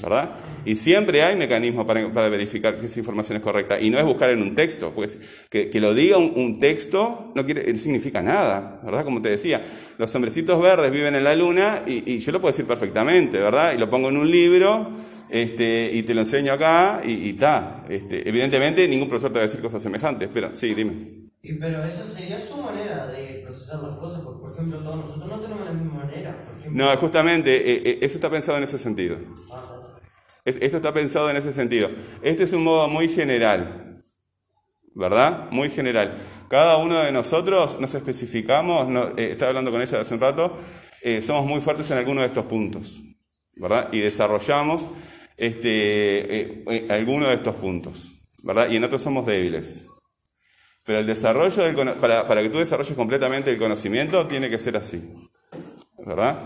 ¿Verdad? 0.00 0.30
Y 0.64 0.76
siempre 0.76 1.22
hay 1.22 1.36
mecanismos 1.36 1.86
para, 1.86 2.28
verificar 2.28 2.74
que 2.74 2.86
esa 2.86 2.98
información 2.98 3.36
es 3.36 3.42
correcta. 3.42 3.80
Y 3.80 3.90
no 3.90 3.98
es 3.98 4.04
buscar 4.04 4.30
en 4.30 4.42
un 4.42 4.54
texto, 4.54 4.92
porque 4.94 5.70
que, 5.70 5.80
lo 5.80 5.94
diga 5.94 6.18
un, 6.18 6.58
texto 6.58 7.32
no 7.34 7.44
quiere, 7.44 7.76
significa 7.76 8.20
nada, 8.20 8.80
¿verdad? 8.84 9.04
Como 9.04 9.22
te 9.22 9.30
decía, 9.30 9.62
los 9.98 10.14
hombrecitos 10.14 10.60
verdes 10.60 10.90
viven 10.90 11.14
en 11.14 11.24
la 11.24 11.34
luna 11.34 11.82
y, 11.86 12.18
yo 12.18 12.32
lo 12.32 12.40
puedo 12.40 12.52
decir 12.52 12.66
perfectamente, 12.66 13.38
¿verdad? 13.38 13.72
Y 13.74 13.78
lo 13.78 13.88
pongo 13.88 14.08
en 14.08 14.16
un 14.16 14.30
libro 14.30 14.90
este, 15.30 15.90
y 15.92 16.02
te 16.02 16.14
lo 16.14 16.22
enseño 16.22 16.52
acá 16.52 17.00
y 17.04 17.30
está. 17.30 17.84
Este, 17.88 18.28
evidentemente 18.28 18.86
ningún 18.88 19.08
profesor 19.08 19.32
te 19.32 19.38
va 19.38 19.44
a 19.44 19.46
decir 19.46 19.60
cosas 19.60 19.82
semejantes, 19.82 20.28
pero 20.32 20.54
sí, 20.54 20.74
dime. 20.74 21.24
Y, 21.42 21.52
pero 21.54 21.84
esa 21.84 22.04
sería 22.04 22.40
su 22.40 22.62
manera 22.62 23.06
de 23.08 23.42
procesar 23.44 23.80
las 23.82 23.96
cosas, 23.98 24.22
porque 24.22 24.40
por 24.40 24.52
ejemplo 24.52 24.78
todos 24.78 24.96
nosotros 24.96 25.28
no 25.28 25.40
tenemos 25.40 25.64
la 25.66 25.72
misma 25.72 26.04
manera. 26.04 26.36
no, 26.70 26.96
justamente, 26.96 27.54
eh, 27.54 27.82
eh, 27.84 27.98
eso 28.00 28.14
está 28.14 28.30
pensado 28.30 28.58
en 28.58 28.64
ese 28.64 28.78
sentido. 28.78 29.18
Esto 30.44 30.76
está 30.76 30.92
pensado 30.92 31.30
en 31.30 31.36
ese 31.36 31.52
sentido. 31.52 31.90
Este 32.22 32.44
es 32.44 32.52
un 32.52 32.64
modo 32.64 32.88
muy 32.88 33.08
general, 33.08 34.02
¿verdad? 34.94 35.50
Muy 35.50 35.70
general. 35.70 36.16
Cada 36.48 36.76
uno 36.76 36.98
de 36.98 37.12
nosotros 37.12 37.80
nos 37.80 37.94
especificamos, 37.94 38.88
eh, 39.16 39.30
estaba 39.32 39.50
hablando 39.50 39.70
con 39.70 39.80
ella 39.80 40.00
hace 40.00 40.14
un 40.14 40.20
rato, 40.20 40.58
somos 41.20 41.44
muy 41.44 41.60
fuertes 41.60 41.90
en 41.90 41.98
alguno 41.98 42.22
de 42.22 42.28
estos 42.28 42.46
puntos, 42.46 43.02
¿verdad? 43.56 43.88
Y 43.92 44.00
desarrollamos 44.00 44.86
este, 45.36 46.40
eh, 46.40 46.64
eh, 46.70 46.86
alguno 46.90 47.26
de 47.26 47.34
estos 47.34 47.56
puntos, 47.56 48.12
¿verdad? 48.42 48.70
Y 48.70 48.76
en 48.76 48.84
otros 48.84 49.02
somos 49.02 49.26
débiles. 49.26 49.86
Pero 50.84 51.00
el 51.00 51.06
desarrollo 51.06 51.62
del, 51.62 51.94
para, 51.94 52.28
para, 52.28 52.42
que 52.42 52.50
tú 52.50 52.58
desarrolles 52.58 52.94
completamente 52.94 53.50
el 53.50 53.58
conocimiento 53.58 54.26
tiene 54.26 54.50
que 54.50 54.58
ser 54.58 54.76
así, 54.76 55.02
¿verdad? 55.98 56.40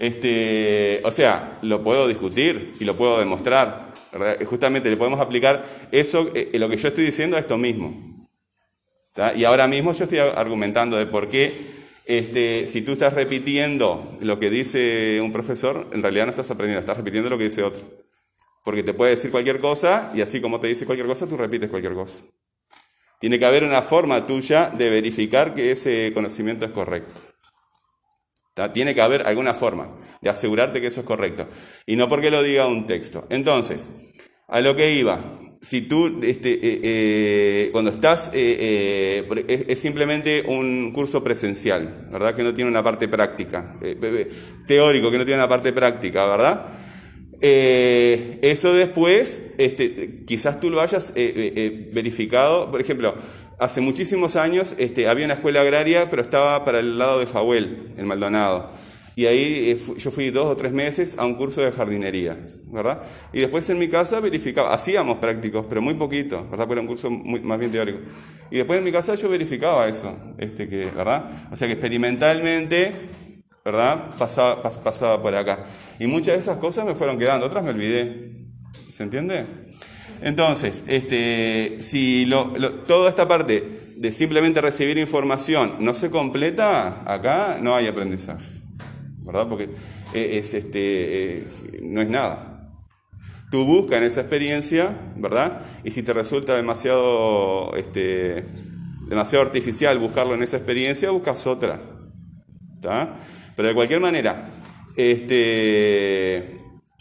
Este, 0.00 1.02
o 1.04 1.10
sea, 1.10 1.58
lo 1.60 1.82
puedo 1.82 2.08
discutir 2.08 2.72
y 2.80 2.84
lo 2.84 2.96
puedo 2.96 3.18
demostrar. 3.18 3.92
Justamente 4.46 4.88
le 4.88 4.96
podemos 4.96 5.20
aplicar 5.20 5.62
eso, 5.92 6.30
eh, 6.34 6.58
lo 6.58 6.70
que 6.70 6.78
yo 6.78 6.88
estoy 6.88 7.04
diciendo 7.04 7.36
a 7.36 7.40
esto 7.40 7.58
mismo. 7.58 8.18
Y 9.36 9.44
ahora 9.44 9.68
mismo 9.68 9.92
yo 9.92 10.04
estoy 10.04 10.20
argumentando 10.20 10.96
de 10.96 11.04
por 11.04 11.28
qué 11.28 11.52
este, 12.06 12.66
si 12.66 12.80
tú 12.80 12.92
estás 12.92 13.12
repitiendo 13.12 14.16
lo 14.22 14.38
que 14.38 14.48
dice 14.48 15.20
un 15.20 15.32
profesor, 15.32 15.86
en 15.92 16.02
realidad 16.02 16.24
no 16.24 16.30
estás 16.30 16.50
aprendiendo, 16.50 16.80
estás 16.80 16.96
repitiendo 16.96 17.28
lo 17.28 17.36
que 17.36 17.44
dice 17.44 17.62
otro. 17.62 17.82
Porque 18.64 18.82
te 18.82 18.94
puede 18.94 19.10
decir 19.10 19.30
cualquier 19.30 19.58
cosa 19.58 20.12
y 20.14 20.22
así 20.22 20.40
como 20.40 20.60
te 20.60 20.68
dice 20.68 20.86
cualquier 20.86 21.08
cosa, 21.08 21.26
tú 21.26 21.36
repites 21.36 21.68
cualquier 21.68 21.92
cosa. 21.92 22.22
Tiene 23.20 23.38
que 23.38 23.44
haber 23.44 23.64
una 23.64 23.82
forma 23.82 24.26
tuya 24.26 24.70
de 24.70 24.88
verificar 24.88 25.54
que 25.54 25.72
ese 25.72 26.10
conocimiento 26.14 26.64
es 26.64 26.72
correcto. 26.72 27.29
Tiene 28.72 28.94
que 28.94 29.00
haber 29.00 29.26
alguna 29.26 29.54
forma 29.54 29.88
de 30.20 30.30
asegurarte 30.30 30.80
que 30.80 30.88
eso 30.88 31.00
es 31.00 31.06
correcto. 31.06 31.46
Y 31.86 31.96
no 31.96 32.08
porque 32.08 32.30
lo 32.30 32.42
diga 32.42 32.66
un 32.66 32.86
texto. 32.86 33.26
Entonces, 33.30 33.88
a 34.50 34.60
lo 34.60 34.76
que 34.76 34.94
iba. 34.94 35.38
Si 35.62 35.82
tú, 35.82 36.20
este, 36.22 36.54
eh, 36.54 36.80
eh, 36.82 37.68
cuando 37.70 37.90
estás, 37.90 38.30
eh, 38.32 39.24
es, 39.46 39.78
simplemente 39.78 40.42
un 40.46 40.90
curso 40.92 41.22
presencial, 41.22 42.08
¿verdad? 42.10 42.34
Que 42.34 42.42
no 42.42 42.54
tiene 42.54 42.70
una 42.70 42.82
parte 42.82 43.08
práctica, 43.08 43.78
teórico, 44.66 45.10
que 45.10 45.18
no 45.18 45.24
tiene 45.24 45.40
una 45.40 45.48
parte 45.48 45.72
práctica, 45.72 46.26
¿verdad? 46.26 46.66
Eso 47.42 48.72
después, 48.74 49.42
este, 49.58 50.24
quizás 50.26 50.60
tú 50.60 50.70
lo 50.70 50.80
hayas 50.80 51.12
verificado. 51.14 52.70
Por 52.70 52.80
ejemplo, 52.80 53.14
hace 53.60 53.80
muchísimos 53.80 54.36
años 54.36 54.74
este, 54.78 55.08
había 55.08 55.24
una 55.24 55.34
escuela 55.34 55.60
agraria, 55.60 56.10
pero 56.10 56.22
estaba 56.22 56.64
para 56.64 56.80
el 56.80 56.98
lado 56.98 57.20
de 57.20 57.26
Jahuel, 57.26 57.94
en 57.96 58.06
Maldonado. 58.06 58.70
Y 59.16 59.26
ahí 59.26 59.76
yo 59.98 60.10
fui 60.10 60.30
dos 60.30 60.46
o 60.46 60.56
tres 60.56 60.72
meses 60.72 61.18
a 61.18 61.26
un 61.26 61.34
curso 61.34 61.60
de 61.60 61.70
jardinería, 61.72 62.38
¿verdad? 62.68 63.02
Y 63.32 63.40
después 63.40 63.68
en 63.68 63.78
mi 63.78 63.88
casa 63.88 64.18
verificaba, 64.20 64.72
hacíamos 64.72 65.18
prácticos, 65.18 65.66
pero 65.68 65.82
muy 65.82 65.94
poquito, 65.94 66.46
¿verdad? 66.50 66.66
Porque 66.66 66.72
era 66.72 66.80
un 66.80 66.86
curso 66.86 67.10
más 67.10 67.58
bien 67.58 67.70
teórico. 67.70 67.98
Y 68.50 68.56
después 68.56 68.78
en 68.78 68.84
mi 68.84 68.92
casa 68.92 69.14
yo 69.16 69.28
verificaba 69.28 69.86
eso, 69.88 70.16
este, 70.38 70.68
que, 70.68 70.86
¿verdad? 70.86 71.48
O 71.52 71.56
sea 71.56 71.68
que 71.68 71.74
experimentalmente 71.74 72.92
¿verdad? 73.64 74.10
Pasaba, 74.18 74.62
pasaba 74.62 75.22
por 75.22 75.34
acá. 75.34 75.64
Y 75.98 76.06
muchas 76.06 76.34
de 76.34 76.40
esas 76.40 76.56
cosas 76.58 76.86
me 76.86 76.94
fueron 76.94 77.18
quedando, 77.18 77.46
otras 77.46 77.64
me 77.64 77.70
olvidé. 77.70 78.48
¿Se 78.88 79.02
entiende? 79.02 79.44
Entonces, 80.22 80.84
este, 80.86 81.78
si 81.80 82.26
lo, 82.26 82.52
toda 82.86 83.08
esta 83.08 83.26
parte 83.26 83.80
de 83.96 84.12
simplemente 84.12 84.60
recibir 84.60 84.98
información 84.98 85.76
no 85.80 85.92
se 85.94 86.10
completa, 86.10 87.02
acá 87.10 87.58
no 87.60 87.74
hay 87.74 87.86
aprendizaje. 87.86 88.46
¿Verdad? 89.18 89.48
Porque 89.48 89.68
e, 90.14 90.38
es, 90.38 90.54
este, 90.54 91.38
e, 91.38 91.44
no 91.82 92.00
es 92.00 92.08
nada. 92.08 92.72
Tú 93.50 93.64
buscas 93.64 93.98
en 93.98 94.04
esa 94.04 94.20
experiencia, 94.20 94.96
¿verdad? 95.16 95.60
Y 95.84 95.90
si 95.90 96.02
te 96.02 96.12
resulta 96.12 96.56
demasiado, 96.56 97.74
este, 97.76 98.44
demasiado 99.08 99.44
artificial 99.44 99.98
buscarlo 99.98 100.34
en 100.34 100.42
esa 100.42 100.56
experiencia, 100.56 101.10
buscas 101.10 101.46
otra. 101.46 101.80
¿Está? 102.76 103.14
Pero 103.56 103.68
de 103.68 103.74
cualquier 103.74 104.00
manera, 104.00 104.50
este, 104.96 106.59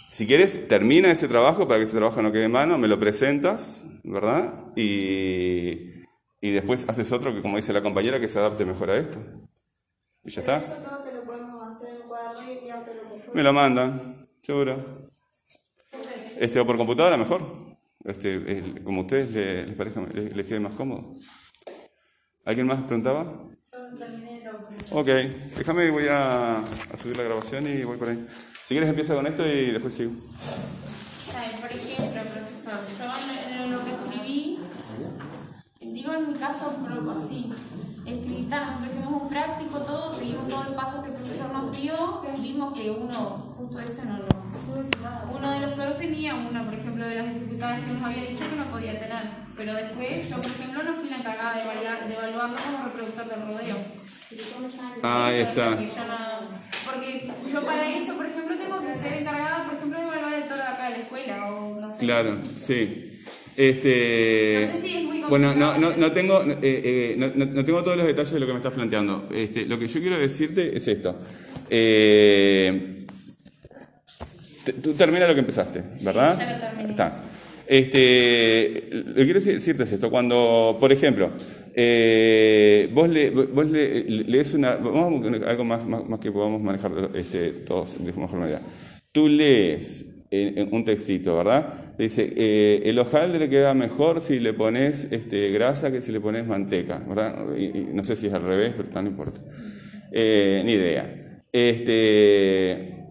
si 0.09 0.27
quieres, 0.27 0.67
termina 0.67 1.11
ese 1.11 1.27
trabajo 1.27 1.67
para 1.67 1.79
que 1.79 1.85
ese 1.85 1.97
trabajo 1.97 2.21
no 2.21 2.31
quede 2.31 2.45
en 2.45 2.51
mano, 2.51 2.77
me 2.77 2.87
lo 2.87 2.99
presentas, 2.99 3.83
¿verdad? 4.03 4.53
Y, 4.75 6.05
y 6.41 6.51
después 6.51 6.87
haces 6.87 7.11
otro 7.11 7.33
que, 7.33 7.41
como 7.41 7.57
dice 7.57 7.73
la 7.73 7.81
compañera, 7.81 8.19
que 8.19 8.27
se 8.27 8.39
adapte 8.39 8.65
mejor 8.65 8.91
a 8.91 8.97
esto. 8.97 9.19
Y 10.23 10.31
ya 10.31 10.41
está. 10.41 10.61
Me 13.33 13.43
lo 13.43 13.53
mandan, 13.53 14.27
seguro. 14.41 14.75
Este, 16.39 16.59
o 16.59 16.65
por 16.65 16.77
computadora 16.77 17.17
mejor. 17.17 17.41
Este, 18.03 18.81
como 18.83 19.01
a 19.01 19.03
ustedes 19.03 19.31
les, 19.31 19.75
parezca, 19.75 20.01
les, 20.13 20.47
quede 20.47 20.59
más 20.59 20.73
cómodo. 20.73 21.13
¿Alguien 22.45 22.65
más 22.65 22.81
preguntaba? 22.83 23.25
Ok, 24.91 25.07
déjame, 25.57 25.91
voy 25.91 26.05
a, 26.09 26.63
subir 27.01 27.17
la 27.17 27.23
grabación 27.23 27.67
y 27.67 27.83
voy 27.83 27.97
por 27.97 28.09
ahí. 28.09 28.25
Si 28.69 28.75
quieres 28.75 28.91
empieza 28.91 29.15
con 29.15 29.25
esto 29.25 29.41
y 29.47 29.71
después 29.71 29.95
sigo. 29.95 30.11
Por 30.13 31.71
ejemplo, 31.71 32.21
profesor, 32.21 32.79
yo 32.99 33.63
en 33.63 33.71
lo 33.71 33.83
que 33.83 33.89
escribí, 33.89 34.59
digo 35.81 36.13
en 36.13 36.27
mi 36.27 36.37
caso 36.37 36.77
así, 37.17 37.49
escribí, 38.05 38.47
hicimos 38.47 39.23
un 39.23 39.27
práctico, 39.27 39.79
todo, 39.79 40.15
seguimos 40.15 40.47
todos 40.49 40.65
los 40.67 40.75
pasos 40.75 41.01
que 41.03 41.09
el 41.09 41.15
profesor 41.15 41.51
nos 41.51 41.81
dio, 41.81 42.21
vimos 42.43 42.77
que 42.77 42.91
uno, 42.91 43.55
justo 43.57 43.79
ese 43.79 44.05
no 44.05 44.19
lo... 44.19 44.27
Uno 45.35 45.51
de 45.51 45.59
los 45.61 45.73
toros 45.73 45.97
tenía 45.97 46.35
una, 46.35 46.63
por 46.63 46.75
ejemplo, 46.75 47.07
de 47.07 47.15
las 47.15 47.33
dificultades 47.33 47.85
que 47.85 47.91
nos 47.93 48.03
había 48.03 48.29
dicho 48.29 48.47
que 48.51 48.55
no 48.55 48.69
podía 48.69 48.99
tener, 48.99 49.31
pero 49.57 49.73
después 49.73 50.29
yo, 50.29 50.35
por 50.35 50.45
ejemplo, 50.45 50.83
no 50.83 50.93
fui 50.93 51.09
la 51.09 51.17
encargada 51.17 51.55
de, 51.55 51.63
evaluar, 51.63 52.07
de 52.07 52.13
evaluarlo 52.13 52.57
como 52.63 52.83
reproductor 52.85 53.29
del 53.29 53.47
rodeo. 53.47 54.08
Ah, 55.01 55.27
ahí 55.27 55.39
está. 55.39 55.77
Porque 56.85 57.29
yo 57.51 57.65
para 57.65 57.89
eso, 57.95 58.15
por 58.15 58.25
ejemplo, 58.27 58.57
tengo 58.57 58.81
que 58.81 58.93
ser 58.93 59.13
encargada, 59.13 59.65
por 59.65 59.75
ejemplo, 59.77 59.99
de 59.99 60.05
evaluar 60.05 60.33
el 60.33 60.43
toro 60.43 60.55
de 60.55 60.61
acá 60.61 60.83
de 60.85 60.89
la 60.91 60.97
escuela 60.97 61.51
o 61.51 61.79
no 61.79 61.91
sé. 61.91 61.97
Claro, 61.97 62.37
sí. 62.53 63.21
Este, 63.57 64.67
no 64.67 64.71
sé 64.71 64.81
si 64.81 64.97
es 64.97 65.03
muy 65.03 65.21
bueno, 65.23 65.53
no, 65.53 65.77
no, 65.77 65.95
no 65.95 66.11
tengo, 66.11 66.41
eh, 66.43 66.57
eh, 66.61 67.15
no, 67.17 67.45
no, 67.45 67.65
tengo 67.65 67.83
todos 67.83 67.97
los 67.97 68.07
detalles 68.07 68.31
de 68.31 68.39
lo 68.39 68.45
que 68.45 68.53
me 68.53 68.59
estás 68.59 68.73
planteando. 68.73 69.27
Este, 69.33 69.65
lo 69.65 69.77
que 69.77 69.87
yo 69.87 69.99
quiero 69.99 70.17
decirte 70.17 70.77
es 70.77 70.87
esto. 70.87 71.15
Eh, 71.69 73.05
tú 74.81 74.93
termina 74.93 75.27
lo 75.27 75.33
que 75.33 75.41
empezaste, 75.41 75.83
¿verdad? 76.03 76.35
Sí, 76.35 76.39
ya 76.39 76.53
lo 76.53 76.59
terminé. 76.61 76.91
Está. 76.91 77.23
Este, 77.67 78.89
lo 78.91 79.13
que 79.13 79.23
quiero 79.25 79.39
decirte 79.39 79.83
es 79.83 79.91
esto. 79.91 80.09
Cuando, 80.09 80.77
por 80.79 80.91
ejemplo, 80.91 81.29
eh, 81.75 82.89
vos, 82.93 83.09
le, 83.09 83.29
vos 83.29 83.69
le, 83.69 84.03
lees 84.03 84.53
una. 84.53 84.75
Vamos 84.75 85.25
a 85.41 85.49
algo 85.49 85.63
más, 85.63 85.85
más, 85.85 86.19
que 86.19 86.31
podamos 86.31 86.61
manejar 86.61 87.11
este, 87.15 87.51
todos 87.51 88.03
de 88.03 88.11
mejor 88.13 88.39
manera. 88.39 88.61
Tú 89.11 89.27
lees 89.27 90.05
un 90.31 90.85
textito, 90.85 91.37
¿verdad? 91.37 91.89
Dice, 91.99 92.31
eh, 92.33 92.83
el 92.85 92.97
hojaldre 92.97 93.49
queda 93.49 93.73
mejor 93.73 94.21
si 94.21 94.39
le 94.39 94.53
pones 94.53 95.09
este, 95.11 95.51
grasa 95.51 95.91
que 95.91 95.99
si 95.99 96.13
le 96.13 96.21
pones 96.21 96.47
manteca, 96.47 96.99
¿verdad? 96.99 97.43
no 97.93 98.03
sé 98.05 98.15
si 98.15 98.27
es 98.27 98.33
al 98.33 98.43
revés, 98.43 98.73
pero 98.77 99.01
no 99.01 99.09
importa. 99.09 99.41
Eh, 100.11 100.61
ni 100.65 100.73
idea. 100.73 101.43
Este, 101.51 103.05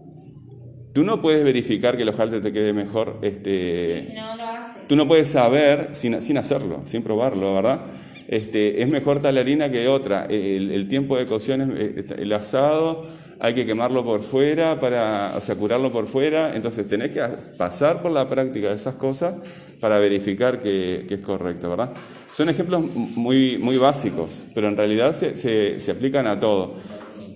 tú 0.91 1.03
no 1.03 1.21
puedes 1.21 1.43
verificar 1.43 1.97
que 1.97 2.03
el 2.03 2.09
hojaldre 2.09 2.41
te 2.41 2.51
quede 2.51 2.73
mejor. 2.73 3.19
Este, 3.21 4.05
si 4.07 4.15
no 4.15 4.35
lo 4.35 4.43
haces. 4.43 4.87
Tú 4.87 4.95
no 4.95 5.07
puedes 5.07 5.27
saber 5.27 5.89
sin, 5.91 6.19
sin 6.21 6.37
hacerlo, 6.37 6.81
sin 6.85 7.03
probarlo, 7.03 7.53
¿verdad? 7.53 7.81
Este, 8.29 8.83
es 8.83 8.87
mejor 8.87 9.23
tal 9.23 9.39
harina 9.39 9.71
que 9.71 9.87
otra. 9.87 10.27
El, 10.29 10.87
tiempo 10.87 11.17
de 11.17 11.25
cocción, 11.25 11.61
es, 11.61 11.97
eh, 11.97 12.05
el 12.19 12.31
asado, 12.31 13.07
hay 13.39 13.55
que 13.55 13.65
quemarlo 13.65 14.03
por 14.03 14.21
fuera, 14.21 14.79
para, 14.79 15.33
o 15.35 15.41
sea, 15.41 15.55
curarlo 15.55 15.91
por 15.91 16.05
fuera. 16.05 16.55
Entonces 16.55 16.87
tenés 16.87 17.09
que 17.09 17.21
pasar 17.57 18.03
por 18.03 18.11
la 18.11 18.29
práctica 18.29 18.69
de 18.69 18.75
esas 18.75 18.93
cosas 18.93 19.33
para 19.79 19.97
verificar 19.97 20.59
que, 20.59 21.07
es 21.09 21.21
correcto, 21.21 21.71
¿verdad? 21.71 21.91
Son 22.31 22.49
ejemplos 22.49 22.83
muy, 22.93 23.57
muy 23.57 23.77
básicos, 23.77 24.43
pero 24.53 24.67
en 24.67 24.77
realidad 24.77 25.15
se, 25.15 25.81
se 25.81 25.91
aplican 25.91 26.27
a 26.27 26.39
todo. 26.39 26.75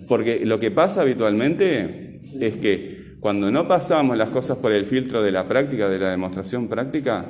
Porque 0.06 0.46
lo 0.46 0.60
que 0.60 0.70
pasa 0.70 1.00
habitualmente 1.00 2.20
es 2.38 2.56
que 2.58 3.16
cuando 3.18 3.50
no 3.50 3.66
pasamos 3.66 4.16
las 4.16 4.30
cosas 4.30 4.58
por 4.58 4.70
el 4.70 4.84
filtro 4.84 5.24
de 5.24 5.32
la 5.32 5.48
práctica, 5.48 5.88
de 5.88 5.98
la 5.98 6.12
demostración 6.12 6.68
práctica, 6.68 7.26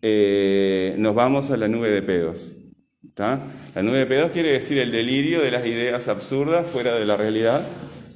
eh, 0.00 0.94
nos 0.96 1.14
vamos 1.14 1.50
a 1.50 1.58
la 1.58 1.68
nube 1.68 1.90
de 1.90 2.00
pedos. 2.00 2.54
La 3.18 3.82
nube 3.82 3.98
de 3.98 4.06
pedos 4.06 4.30
quiere 4.30 4.52
decir 4.52 4.78
el 4.78 4.92
delirio 4.92 5.40
de 5.40 5.50
las 5.50 5.66
ideas 5.66 6.06
absurdas 6.06 6.66
fuera 6.68 6.94
de 6.94 7.04
la 7.04 7.16
realidad 7.16 7.62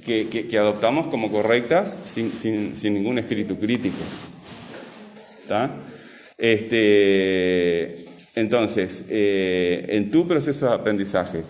que, 0.05 0.47
adoptamos 0.57 1.07
como 1.07 1.29
correctas 1.29 1.97
sin, 2.05 2.31
ningún 2.93 3.19
espíritu 3.19 3.59
crítico. 3.59 3.97
Este, 6.37 8.05
entonces, 8.35 9.03
eh, 9.09 9.85
en 9.89 10.09
tu 10.09 10.25
proceso 10.25 10.67
de 10.67 10.73
aprendizaje, 10.73 11.43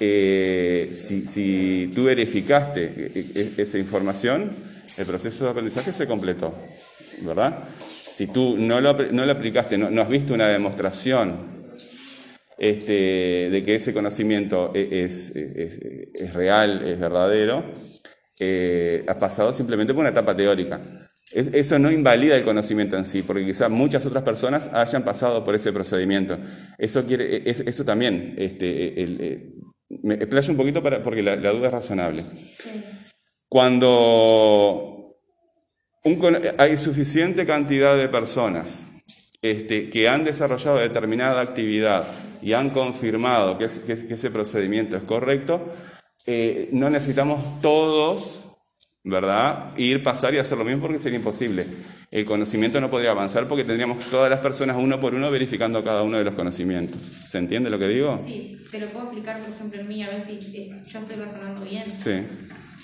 eh, 0.00 0.92
si, 0.92 1.92
tú 1.94 2.04
verificaste 2.04 2.84
e, 2.84 3.26
e, 3.34 3.62
esa 3.62 3.78
información, 3.78 4.50
el 4.98 5.06
proceso 5.06 5.44
de 5.44 5.50
aprendizaje 5.50 5.92
se 5.92 6.06
completó, 6.06 6.54
¿verdad? 7.22 7.60
Si 8.08 8.26
tú 8.26 8.56
no 8.58 8.80
lo, 8.80 8.90
aplicaste, 8.90 9.78
no 9.78 10.02
has 10.02 10.08
visto 10.08 10.34
una 10.34 10.48
demostración 10.48 11.55
este, 12.58 13.50
de 13.50 13.62
que 13.62 13.74
ese 13.74 13.92
conocimiento 13.92 14.72
e, 14.74 15.04
es, 15.04 16.32
real, 16.32 16.86
es 16.86 16.98
verdadero, 16.98 17.64
eh, 18.38 19.04
has 19.06 19.16
pasado 19.16 19.52
simplemente 19.52 19.92
por 19.92 20.00
una 20.00 20.10
etapa 20.10 20.36
teórica. 20.36 20.80
eso 21.32 21.78
no 21.78 21.90
invalida 21.90 22.36
el 22.36 22.44
conocimiento 22.44 22.96
en 22.96 23.04
sí, 23.04 23.22
porque 23.22 23.44
quizás 23.44 23.70
muchas 23.70 24.06
otras 24.06 24.24
personas 24.24 24.70
hayan 24.72 25.04
pasado 25.04 25.44
por 25.44 25.54
ese 25.54 25.72
procedimiento. 25.72 26.38
Eso, 26.78 27.04
quiere, 27.04 27.36
e, 27.36 27.42
eso 27.44 27.84
también, 27.84 28.34
este, 28.38 29.52
me 30.02 30.14
explayo 30.14 30.50
un 30.50 30.56
poquito 30.56 30.82
para, 30.82 31.02
porque 31.02 31.22
la, 31.22 31.36
duda 31.36 31.66
es 31.66 31.72
razonable. 31.72 32.24
Cuando 33.48 35.16
hay 36.58 36.76
suficiente 36.76 37.46
cantidad 37.46 37.96
de 37.96 38.08
personas 38.08 38.86
este, 39.42 39.90
que 39.90 40.08
han 40.08 40.24
desarrollado 40.24 40.78
determinada 40.78 41.40
actividad 41.40 42.06
y 42.42 42.52
han 42.52 42.70
confirmado 42.70 43.58
que, 43.58 43.64
ese 43.64 44.30
procedimiento 44.30 44.96
es 44.96 45.02
correcto, 45.02 45.72
eh, 46.24 46.68
no 46.72 46.90
necesitamos 46.90 47.60
todos, 47.60 48.42
¿verdad?, 49.04 49.72
ir, 49.76 50.02
pasar 50.02 50.34
y 50.34 50.38
hacer 50.38 50.58
lo 50.58 50.64
mismo 50.64 50.82
porque 50.82 50.98
sería 50.98 51.18
imposible. 51.18 51.66
El 52.10 52.24
conocimiento 52.24 52.80
no 52.80 52.90
podría 52.90 53.10
avanzar 53.10 53.48
porque 53.48 53.64
tendríamos 53.64 54.04
todas 54.10 54.30
las 54.30 54.40
personas 54.40 54.76
uno 54.78 55.00
por 55.00 55.14
uno 55.14 55.30
verificando 55.30 55.82
cada 55.82 56.02
uno 56.02 56.18
de 56.18 56.24
los 56.24 56.34
conocimientos. 56.34 57.12
¿Se 57.24 57.38
entiende 57.38 57.68
lo 57.68 57.78
que 57.78 57.88
digo? 57.88 58.18
Sí, 58.24 58.60
te 58.70 58.80
lo 58.80 58.88
puedo 58.88 59.06
explicar, 59.06 59.40
por 59.40 59.54
ejemplo, 59.54 59.80
en 59.80 59.88
mí, 59.88 60.02
a 60.02 60.10
ver 60.10 60.20
si 60.20 60.32
eh, 60.56 60.82
yo 60.88 61.00
estoy 61.00 61.16
razonando 61.16 61.64
bien. 61.64 61.96
Sí. 61.96 62.26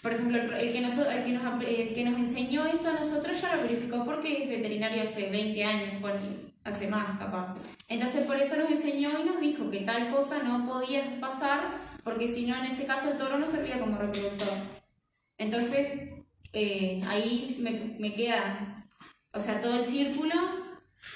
Por 0.02 0.12
ejemplo, 0.12 0.36
el 0.36 0.72
que, 0.72 0.80
nos, 0.80 0.98
el, 0.98 1.24
que 1.24 1.32
nos, 1.32 1.64
el 1.64 1.94
que 1.94 2.04
nos 2.04 2.18
enseñó 2.18 2.66
esto 2.66 2.88
a 2.88 2.94
nosotros 2.94 3.40
ya 3.40 3.54
lo 3.54 3.62
verificó 3.62 4.04
porque 4.04 4.42
es 4.42 4.48
veterinario 4.48 5.02
hace 5.02 5.30
20 5.30 5.64
años, 5.64 5.98
hace 6.64 6.88
más 6.88 7.18
capaz. 7.18 7.54
Entonces 7.92 8.24
por 8.24 8.36
eso 8.38 8.56
nos 8.56 8.70
enseñó 8.70 9.10
y 9.20 9.24
nos 9.24 9.38
dijo 9.38 9.70
que 9.70 9.80
tal 9.80 10.10
cosa 10.10 10.42
no 10.42 10.66
podía 10.66 11.20
pasar 11.20 11.78
porque 12.02 12.26
si 12.26 12.46
no 12.46 12.56
en 12.56 12.64
ese 12.64 12.86
caso 12.86 13.10
el 13.10 13.18
toro 13.18 13.36
no 13.36 13.50
servía 13.50 13.78
como 13.78 13.98
reproductor. 13.98 14.48
Entonces 15.36 16.08
eh, 16.54 17.02
ahí 17.06 17.58
me, 17.60 17.98
me, 17.98 18.14
queda, 18.14 18.88
o 19.34 19.40
sea, 19.40 19.60
todo 19.60 19.78
el 19.78 19.84
círculo, 19.84 20.34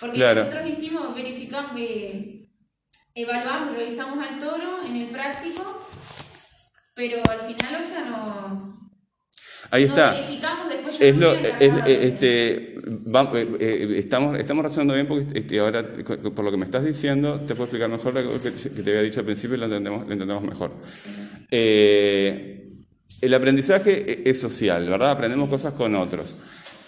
porque 0.00 0.18
nosotros 0.18 0.66
hicimos, 0.66 1.14
verificamos, 1.14 1.80
eh, 1.80 2.46
evaluamos, 3.14 3.74
revisamos 3.74 4.18
al 4.28 4.38
toro 4.38 4.82
en 4.86 4.96
el 4.96 5.06
práctico, 5.06 5.88
pero 6.94 7.22
al 7.30 7.38
final, 7.38 7.82
o 7.82 7.88
sea, 7.88 8.04
no 8.04 8.65
Ahí 9.70 9.84
está. 9.84 10.16
Es 11.00 11.16
lo, 11.16 11.34
este, 11.34 12.76
estamos, 13.98 14.38
estamos 14.38 14.64
razonando 14.64 14.94
bien 14.94 15.06
porque 15.06 15.38
este, 15.38 15.58
ahora, 15.58 15.84
por 15.84 16.44
lo 16.44 16.50
que 16.50 16.56
me 16.56 16.64
estás 16.64 16.84
diciendo, 16.84 17.40
te 17.40 17.54
puedo 17.54 17.64
explicar 17.64 17.90
mejor 17.90 18.14
lo 18.14 18.40
que, 18.40 18.50
te 18.50 18.90
había 18.90 19.02
dicho 19.02 19.20
al 19.20 19.26
principio 19.26 19.56
y 19.56 19.58
lo 19.58 19.64
entendemos, 19.66 20.06
lo 20.06 20.12
entendemos 20.12 20.42
mejor. 20.44 20.72
Eh, 21.50 22.64
el 23.20 23.34
aprendizaje 23.34 24.22
e, 24.24 24.30
es 24.30 24.40
social, 24.40 24.88
¿verdad? 24.88 25.10
Aprendemos 25.10 25.48
cosas 25.48 25.74
con 25.74 25.94
otros. 25.94 26.36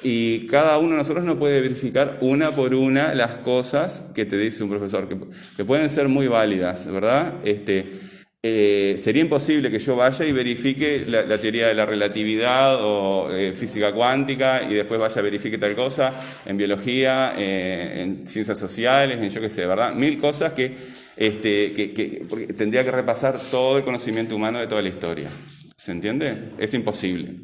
Y 0.02 0.46
cada 0.46 0.78
uno 0.78 0.92
de 0.92 0.98
nosotros 0.98 1.24
no 1.24 1.38
puede 1.38 1.60
verificar 1.60 2.18
una 2.20 2.52
por 2.52 2.72
una 2.74 3.14
las 3.14 3.38
cosas 3.38 4.04
que 4.14 4.24
te 4.24 4.38
dice 4.38 4.62
un 4.62 4.70
profesor, 4.70 5.08
que, 5.08 5.16
que 5.56 5.64
pueden 5.64 5.90
ser 5.90 6.08
muy 6.08 6.28
válidas, 6.28 6.86
¿verdad? 6.86 7.34
Este, 7.44 8.07
eh, 8.40 8.94
sería 8.98 9.22
imposible 9.22 9.68
que 9.68 9.80
yo 9.80 9.96
vaya 9.96 10.24
y 10.24 10.30
verifique 10.30 11.04
la, 11.08 11.38
teoría 11.38 11.66
de 11.66 11.74
la 11.74 11.84
relatividad 11.84 12.76
o 12.80 13.34
eh, 13.34 13.52
física 13.52 13.92
cuántica 13.92 14.62
y 14.62 14.74
después 14.74 15.00
vaya 15.00 15.18
a 15.18 15.22
verifique 15.22 15.58
tal 15.58 15.74
cosa 15.74 16.14
en 16.46 16.56
biología, 16.56 17.34
eh, 17.36 18.00
en 18.00 18.28
ciencias 18.28 18.56
sociales, 18.56 19.18
en 19.18 19.28
yo 19.28 19.40
qué 19.40 19.50
sé, 19.50 19.66
¿verdad? 19.66 19.92
Mil 19.92 20.18
cosas 20.18 20.52
que, 20.52 20.72
este, 21.16 21.72
que, 21.72 22.26
tendría 22.56 22.84
que 22.84 22.92
repasar 22.92 23.40
todo 23.50 23.78
el 23.78 23.82
conocimiento 23.82 24.36
humano 24.36 24.60
de 24.60 24.68
toda 24.68 24.82
la 24.82 24.88
historia. 24.88 25.28
¿Se 25.76 25.90
entiende? 25.90 26.50
Es 26.58 26.74
imposible. 26.74 27.34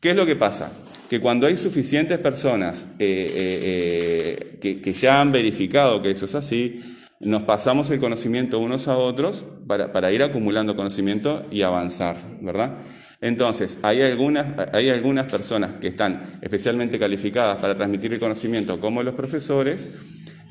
¿Qué 0.00 0.10
es 0.10 0.16
lo 0.16 0.24
que 0.24 0.36
pasa? 0.36 0.72
Que 1.10 1.20
cuando 1.20 1.46
hay 1.46 1.56
suficientes 1.56 2.18
personas 2.18 2.86
que 2.98 4.96
ya 4.98 5.20
han 5.20 5.32
verificado 5.32 6.00
que 6.00 6.12
eso 6.12 6.24
es 6.24 6.34
así, 6.34 6.80
nos 7.20 7.42
pasamos 7.44 7.90
el 7.90 8.00
conocimiento 8.00 8.58
unos 8.58 8.88
a 8.88 8.98
otros 8.98 9.44
para, 9.66 10.12
ir 10.12 10.22
acumulando 10.22 10.76
conocimiento 10.76 11.42
y 11.50 11.62
avanzar, 11.62 12.16
¿verdad? 12.40 12.78
Entonces, 13.20 13.78
hay 13.82 14.02
algunas, 14.02 14.46
hay 14.72 14.90
algunas 14.90 15.30
personas 15.30 15.76
que 15.76 15.88
están 15.88 16.38
especialmente 16.42 16.98
calificadas 16.98 17.56
para 17.58 17.74
transmitir 17.74 18.12
el 18.12 18.20
conocimiento, 18.20 18.80
como 18.80 19.02
los 19.02 19.14
profesores, 19.14 19.88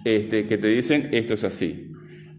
este, 0.06 0.48
que 0.48 0.58
te 0.58 0.68
dicen 0.68 1.10
esto 1.12 1.36
es 1.36 1.44
así. 1.44 1.94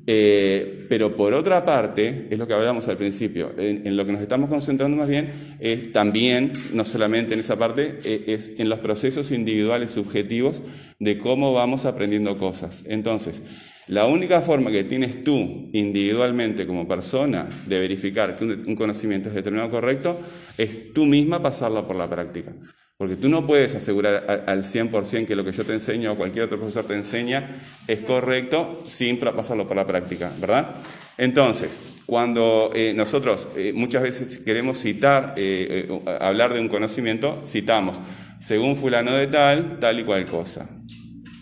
Eh, 0.06 0.84
pero 0.88 1.16
por 1.16 1.32
otra 1.32 1.64
parte, 1.64 2.28
es 2.30 2.38
lo 2.38 2.46
que 2.46 2.52
hablábamos 2.52 2.88
al 2.88 2.98
principio, 2.98 3.54
en, 3.56 3.96
lo 3.96 4.04
que 4.04 4.12
nos 4.12 4.20
estamos 4.20 4.50
concentrando 4.50 4.98
más 4.98 5.08
bien 5.08 5.56
es 5.60 5.92
también, 5.92 6.52
no 6.74 6.84
solamente 6.84 7.34
en 7.34 7.40
esa 7.40 7.58
parte, 7.58 7.98
eh, 8.04 8.24
es 8.26 8.52
en 8.58 8.68
los 8.68 8.80
procesos 8.80 9.32
individuales 9.32 9.92
subjetivos 9.92 10.60
de 10.98 11.16
cómo 11.16 11.54
vamos 11.54 11.86
aprendiendo 11.86 12.36
cosas. 12.36 12.84
Entonces, 12.86 13.42
la 13.88 14.06
única 14.06 14.40
forma 14.40 14.70
que 14.70 14.84
tienes 14.84 15.22
tú 15.22 15.68
individualmente 15.72 16.66
como 16.66 16.88
persona 16.88 17.46
de 17.66 17.78
verificar 17.78 18.34
que 18.34 18.44
un 18.44 18.74
conocimiento 18.74 19.28
es 19.28 19.34
determinado 19.34 19.70
correcto 19.70 20.18
es 20.56 20.92
tú 20.92 21.04
misma 21.04 21.42
pasarlo 21.42 21.86
por 21.86 21.96
la 21.96 22.08
práctica. 22.08 22.52
Porque 22.96 23.16
tú 23.16 23.28
no 23.28 23.44
puedes 23.44 23.74
asegurar 23.74 24.44
al 24.46 24.62
100% 24.62 25.26
que 25.26 25.34
lo 25.34 25.44
que 25.44 25.52
yo 25.52 25.64
te 25.64 25.72
enseño 25.72 26.12
o 26.12 26.16
cualquier 26.16 26.44
otro 26.44 26.58
profesor 26.58 26.84
te 26.84 26.94
enseña 26.94 27.60
es 27.88 28.00
correcto 28.00 28.82
sin 28.86 29.18
pasarlo 29.18 29.66
por 29.66 29.76
la 29.76 29.86
práctica, 29.86 30.32
¿verdad? 30.40 30.76
Entonces, 31.18 31.80
cuando 32.06 32.70
eh, 32.72 32.94
nosotros 32.94 33.48
eh, 33.56 33.72
muchas 33.74 34.02
veces 34.02 34.38
queremos 34.38 34.78
citar, 34.78 35.34
eh, 35.36 35.88
hablar 36.20 36.54
de 36.54 36.60
un 36.60 36.68
conocimiento, 36.68 37.42
citamos, 37.44 38.00
según 38.38 38.76
fulano 38.76 39.12
de 39.12 39.26
tal, 39.26 39.78
tal 39.80 39.98
y 39.98 40.04
cual 40.04 40.26
cosa, 40.26 40.68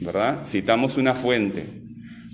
¿verdad? 0.00 0.40
Citamos 0.46 0.96
una 0.96 1.14
fuente. 1.14 1.82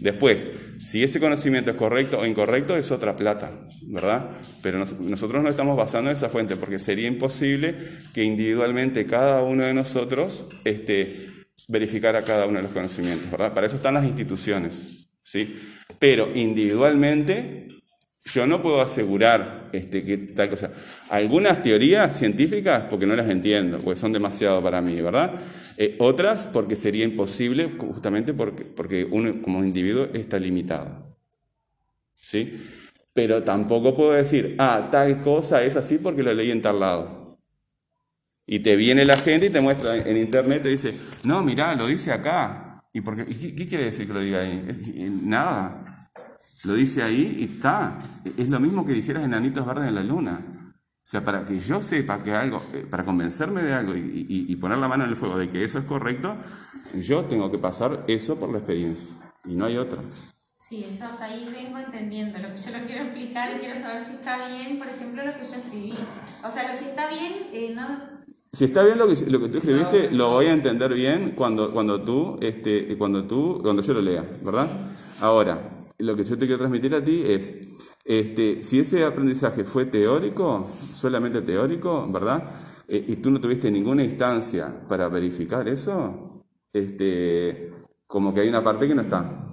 Después, 0.00 0.50
si 0.78 1.02
ese 1.02 1.18
conocimiento 1.20 1.70
es 1.70 1.76
correcto 1.76 2.20
o 2.20 2.26
incorrecto, 2.26 2.76
es 2.76 2.90
otra 2.90 3.16
plata, 3.16 3.50
¿verdad? 3.82 4.30
Pero 4.62 4.78
nosotros 4.78 5.42
no 5.42 5.48
estamos 5.48 5.76
basando 5.76 6.10
en 6.10 6.16
esa 6.16 6.28
fuente 6.28 6.56
porque 6.56 6.78
sería 6.78 7.08
imposible 7.08 7.74
que 8.14 8.22
individualmente 8.22 9.06
cada 9.06 9.42
uno 9.42 9.64
de 9.64 9.74
nosotros 9.74 10.46
este, 10.64 11.28
verificara 11.68 12.22
cada 12.22 12.46
uno 12.46 12.58
de 12.58 12.64
los 12.64 12.72
conocimientos, 12.72 13.30
¿verdad? 13.30 13.52
Para 13.52 13.66
eso 13.66 13.76
están 13.76 13.94
las 13.94 14.04
instituciones, 14.04 15.08
¿sí? 15.22 15.58
Pero 15.98 16.28
individualmente 16.34 17.67
yo 18.32 18.46
no 18.46 18.60
puedo 18.62 18.80
asegurar 18.80 19.68
este, 19.72 20.02
que 20.02 20.16
tal 20.18 20.48
cosa. 20.50 20.70
Algunas 21.10 21.62
teorías 21.62 22.16
científicas 22.16 22.84
porque 22.88 23.06
no 23.06 23.16
las 23.16 23.28
entiendo, 23.28 23.78
porque 23.78 23.98
son 23.98 24.12
demasiado 24.12 24.62
para 24.62 24.80
mí, 24.80 25.00
¿verdad? 25.00 25.32
Eh, 25.76 25.96
otras 25.98 26.46
porque 26.52 26.76
sería 26.76 27.04
imposible 27.04 27.70
justamente 27.78 28.34
porque, 28.34 28.64
porque 28.64 29.04
uno 29.04 29.40
como 29.42 29.64
individuo 29.64 30.08
está 30.12 30.38
limitado. 30.38 31.16
¿Sí? 32.16 32.60
Pero 33.12 33.42
tampoco 33.42 33.96
puedo 33.96 34.12
decir, 34.12 34.54
ah, 34.58 34.88
tal 34.90 35.22
cosa 35.22 35.62
es 35.62 35.76
así 35.76 35.98
porque 35.98 36.22
lo 36.22 36.32
leí 36.34 36.50
en 36.50 36.62
tal 36.62 36.80
lado. 36.80 37.38
Y 38.46 38.60
te 38.60 38.76
viene 38.76 39.04
la 39.04 39.16
gente 39.18 39.46
y 39.46 39.50
te 39.50 39.60
muestra 39.60 39.96
en 39.96 40.16
internet, 40.16 40.62
te 40.62 40.70
dice, 40.70 40.94
no, 41.24 41.42
mirá, 41.42 41.74
lo 41.74 41.86
dice 41.86 42.12
acá. 42.12 42.82
¿Y, 42.92 43.00
por 43.00 43.16
qué, 43.16 43.54
qué 43.54 43.66
quiere 43.66 43.84
decir 43.84 44.06
que 44.06 44.14
lo 44.14 44.20
diga 44.20 44.40
ahí? 44.40 45.20
Nada. 45.22 45.87
Lo 46.64 46.74
dice 46.74 47.02
ahí 47.02 47.36
y 47.40 47.44
está. 47.44 47.98
Es 48.36 48.48
lo 48.48 48.60
mismo 48.60 48.84
que 48.84 48.92
dijeras 48.92 49.24
enanitos 49.24 49.64
verdes 49.64 49.88
en 49.88 49.94
la 49.94 50.02
luna. 50.02 50.40
O 51.08 51.10
sea, 51.10 51.24
para 51.24 51.44
que 51.44 51.58
yo 51.58 51.80
sepa 51.80 52.22
que 52.22 52.34
algo, 52.34 52.60
eh, 52.74 52.86
para 52.90 53.02
convencerme 53.02 53.62
de 53.62 53.72
algo 53.72 53.94
y, 53.96 54.54
poner 54.56 54.76
la 54.76 54.88
mano 54.88 55.04
en 55.04 55.10
el 55.10 55.16
fuego 55.16 55.38
de 55.38 55.48
que 55.48 55.64
eso 55.64 55.78
es 55.78 55.86
correcto, 55.86 56.36
yo 56.94 57.24
tengo 57.24 57.50
que 57.50 57.56
pasar 57.56 58.04
eso 58.08 58.38
por 58.38 58.50
la 58.50 58.58
experiencia. 58.58 59.14
Y 59.46 59.54
no 59.54 59.64
hay 59.64 59.78
otra. 59.78 60.02
Sí, 60.58 60.84
eso 60.84 61.06
hasta 61.06 61.24
ahí 61.24 61.48
vengo 61.50 61.78
entendiendo. 61.78 62.38
Lo 62.38 62.54
que 62.54 62.60
yo 62.60 62.78
lo 62.78 62.84
quiero 62.84 63.04
explicar 63.04 63.56
y 63.56 63.60
quiero 63.60 63.80
saber 63.80 64.04
si 64.06 64.14
está 64.16 64.48
bien, 64.48 64.78
por 64.78 64.88
ejemplo, 64.88 65.24
lo 65.24 65.32
que 65.32 65.44
yo 65.44 65.54
escribí. 65.54 65.94
O 66.44 66.50
sea, 66.50 66.74
si 66.74 66.84
está 66.84 67.08
bien, 67.08 67.32
eh, 67.54 67.72
no... 67.74 67.86
Si 68.52 68.66
está 68.66 68.82
bien 68.82 68.98
lo 68.98 69.08
que, 69.08 69.14
lo 69.30 69.40
que 69.40 69.48
tú 69.48 69.58
escribiste, 69.58 70.10
lo 70.10 70.32
voy 70.32 70.46
a 70.46 70.52
entender 70.52 70.92
bien 70.92 71.32
cuando, 71.34 71.72
cuando 71.72 72.02
tú, 72.02 72.38
este, 72.42 72.98
cuando 72.98 73.24
tú, 73.24 73.60
cuando 73.62 73.80
yo 73.80 73.94
lo 73.94 74.02
lea, 74.02 74.24
¿verdad? 74.44 74.90
Ahora, 75.22 75.77
lo 75.98 76.16
que 76.16 76.24
yo 76.24 76.38
te 76.38 76.46
quiero 76.46 76.58
transmitir 76.58 76.94
a 76.94 77.02
ti 77.02 77.22
es, 77.26 77.52
este, 78.04 78.62
si 78.62 78.80
ese 78.80 79.04
aprendizaje 79.04 79.64
fue 79.64 79.86
teórico, 79.86 80.68
solamente 80.92 81.42
teórico, 81.42 82.08
¿verdad? 82.10 82.42
Eh, 82.86 83.04
y 83.08 83.16
tú 83.16 83.30
no 83.30 83.40
tuviste 83.40 83.70
ninguna 83.70 84.04
instancia 84.04 84.86
para 84.88 85.08
verificar 85.08 85.68
eso, 85.68 86.44
este, 86.72 87.72
como 88.06 88.32
que 88.32 88.40
hay 88.40 88.48
una 88.48 88.62
parte 88.62 88.88
que 88.88 88.94
no 88.94 89.02
está. 89.02 89.52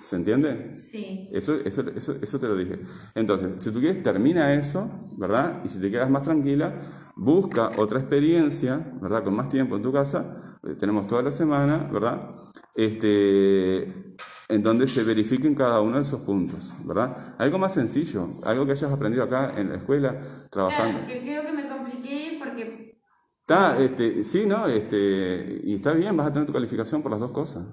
¿Se 0.00 0.16
entiende? 0.16 0.74
Sí. 0.74 1.30
Eso, 1.32 1.54
eso, 1.64 1.82
eso, 1.96 2.14
eso 2.20 2.38
te 2.38 2.46
lo 2.46 2.54
dije. 2.54 2.80
Entonces, 3.14 3.62
si 3.62 3.70
tú 3.70 3.80
quieres, 3.80 4.02
termina 4.02 4.52
eso, 4.52 4.90
¿verdad? 5.16 5.62
Y 5.64 5.70
si 5.70 5.78
te 5.78 5.90
quedas 5.90 6.10
más 6.10 6.22
tranquila, 6.22 6.74
busca 7.16 7.70
otra 7.78 8.00
experiencia, 8.00 8.92
¿verdad? 9.00 9.24
Con 9.24 9.34
más 9.34 9.48
tiempo 9.48 9.76
en 9.76 9.82
tu 9.82 9.90
casa, 9.90 10.58
eh, 10.62 10.74
tenemos 10.78 11.06
toda 11.06 11.22
la 11.22 11.32
semana, 11.32 11.88
¿verdad? 11.90 12.34
Este, 12.74 14.16
en 14.52 14.62
donde 14.62 14.86
se 14.86 15.02
verifiquen 15.02 15.54
cada 15.54 15.80
uno 15.80 15.96
de 15.96 16.02
esos 16.02 16.20
puntos, 16.20 16.74
¿verdad? 16.84 17.34
Algo 17.38 17.58
más 17.58 17.72
sencillo, 17.72 18.28
algo 18.44 18.66
que 18.66 18.72
hayas 18.72 18.92
aprendido 18.92 19.24
acá 19.24 19.54
en 19.56 19.70
la 19.70 19.76
escuela, 19.76 20.20
trabajando. 20.50 20.98
Claro, 21.06 21.20
creo 21.22 21.42
que 21.42 21.52
me 21.52 21.68
compliqué 21.68 22.38
porque... 22.38 23.00
Está, 23.40 23.78
este, 23.78 24.24
sí, 24.24 24.44
¿no? 24.44 24.66
Este, 24.66 25.62
y 25.64 25.74
está 25.76 25.92
bien, 25.92 26.16
vas 26.16 26.26
a 26.26 26.32
tener 26.32 26.46
tu 26.46 26.52
calificación 26.52 27.02
por 27.02 27.10
las 27.10 27.20
dos 27.20 27.30
cosas. 27.30 27.64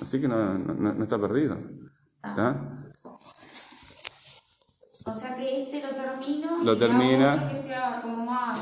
Así 0.00 0.20
que 0.20 0.28
no, 0.28 0.58
no, 0.58 0.92
no 0.92 1.02
está 1.02 1.18
perdido. 1.18 1.56
¿Está? 2.22 2.84
O 5.06 5.14
sea 5.14 5.36
que 5.36 5.62
este 5.62 5.82
lo 5.82 5.88
termino. 5.88 6.64
Lo 6.64 6.74
y 6.74 6.78
termina. 6.78 7.48
que 7.48 7.56
sea 7.56 8.00
como 8.02 8.26
más, 8.26 8.60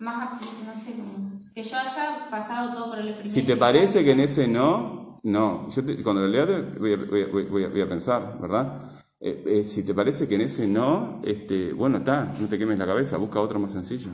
más, 0.00 0.40
no 0.40 0.74
sé, 0.74 0.92
como, 0.92 1.40
que 1.54 1.62
yo 1.62 1.76
haya 1.78 2.28
pasado 2.30 2.74
todo 2.74 2.90
por 2.90 2.98
el 2.98 3.08
experimento. 3.08 3.40
Si 3.40 3.46
te 3.46 3.56
parece 3.56 4.04
que 4.04 4.12
en 4.12 4.20
ese 4.20 4.46
no, 4.46 4.99
no, 5.22 5.68
yo 5.68 5.82
cuando 6.02 6.22
lo 6.22 6.28
lea 6.28 6.46
voy 6.78 6.94
a, 6.94 6.96
voy, 7.26 7.82
a, 7.82 7.88
pensar, 7.88 8.38
¿verdad? 8.40 9.02
Eh, 9.20 9.42
eh, 9.46 9.68
si 9.68 9.82
te 9.82 9.92
parece 9.92 10.26
que 10.26 10.36
en 10.36 10.42
ese 10.42 10.66
no, 10.66 11.20
este, 11.24 11.72
bueno, 11.72 11.98
está, 11.98 12.34
no 12.40 12.48
te 12.48 12.58
quemes 12.58 12.78
la 12.78 12.86
cabeza, 12.86 13.18
busca 13.18 13.40
otro 13.40 13.58
más 13.58 13.72
sencillo. 13.72 14.10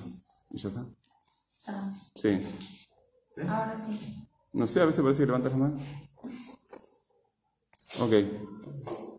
Y 0.50 0.58
ya 0.58 0.68
está. 0.68 0.84
Está. 1.58 1.92
Sí. 2.14 2.40
Ahora 3.48 3.76
sí. 3.76 4.26
No 4.52 4.66
sé, 4.66 4.80
a 4.80 4.86
veces 4.86 5.02
parece 5.02 5.22
que 5.22 5.26
levantas 5.26 5.52
la 5.52 5.58
mano. 5.58 5.78
Ok. 8.00 9.15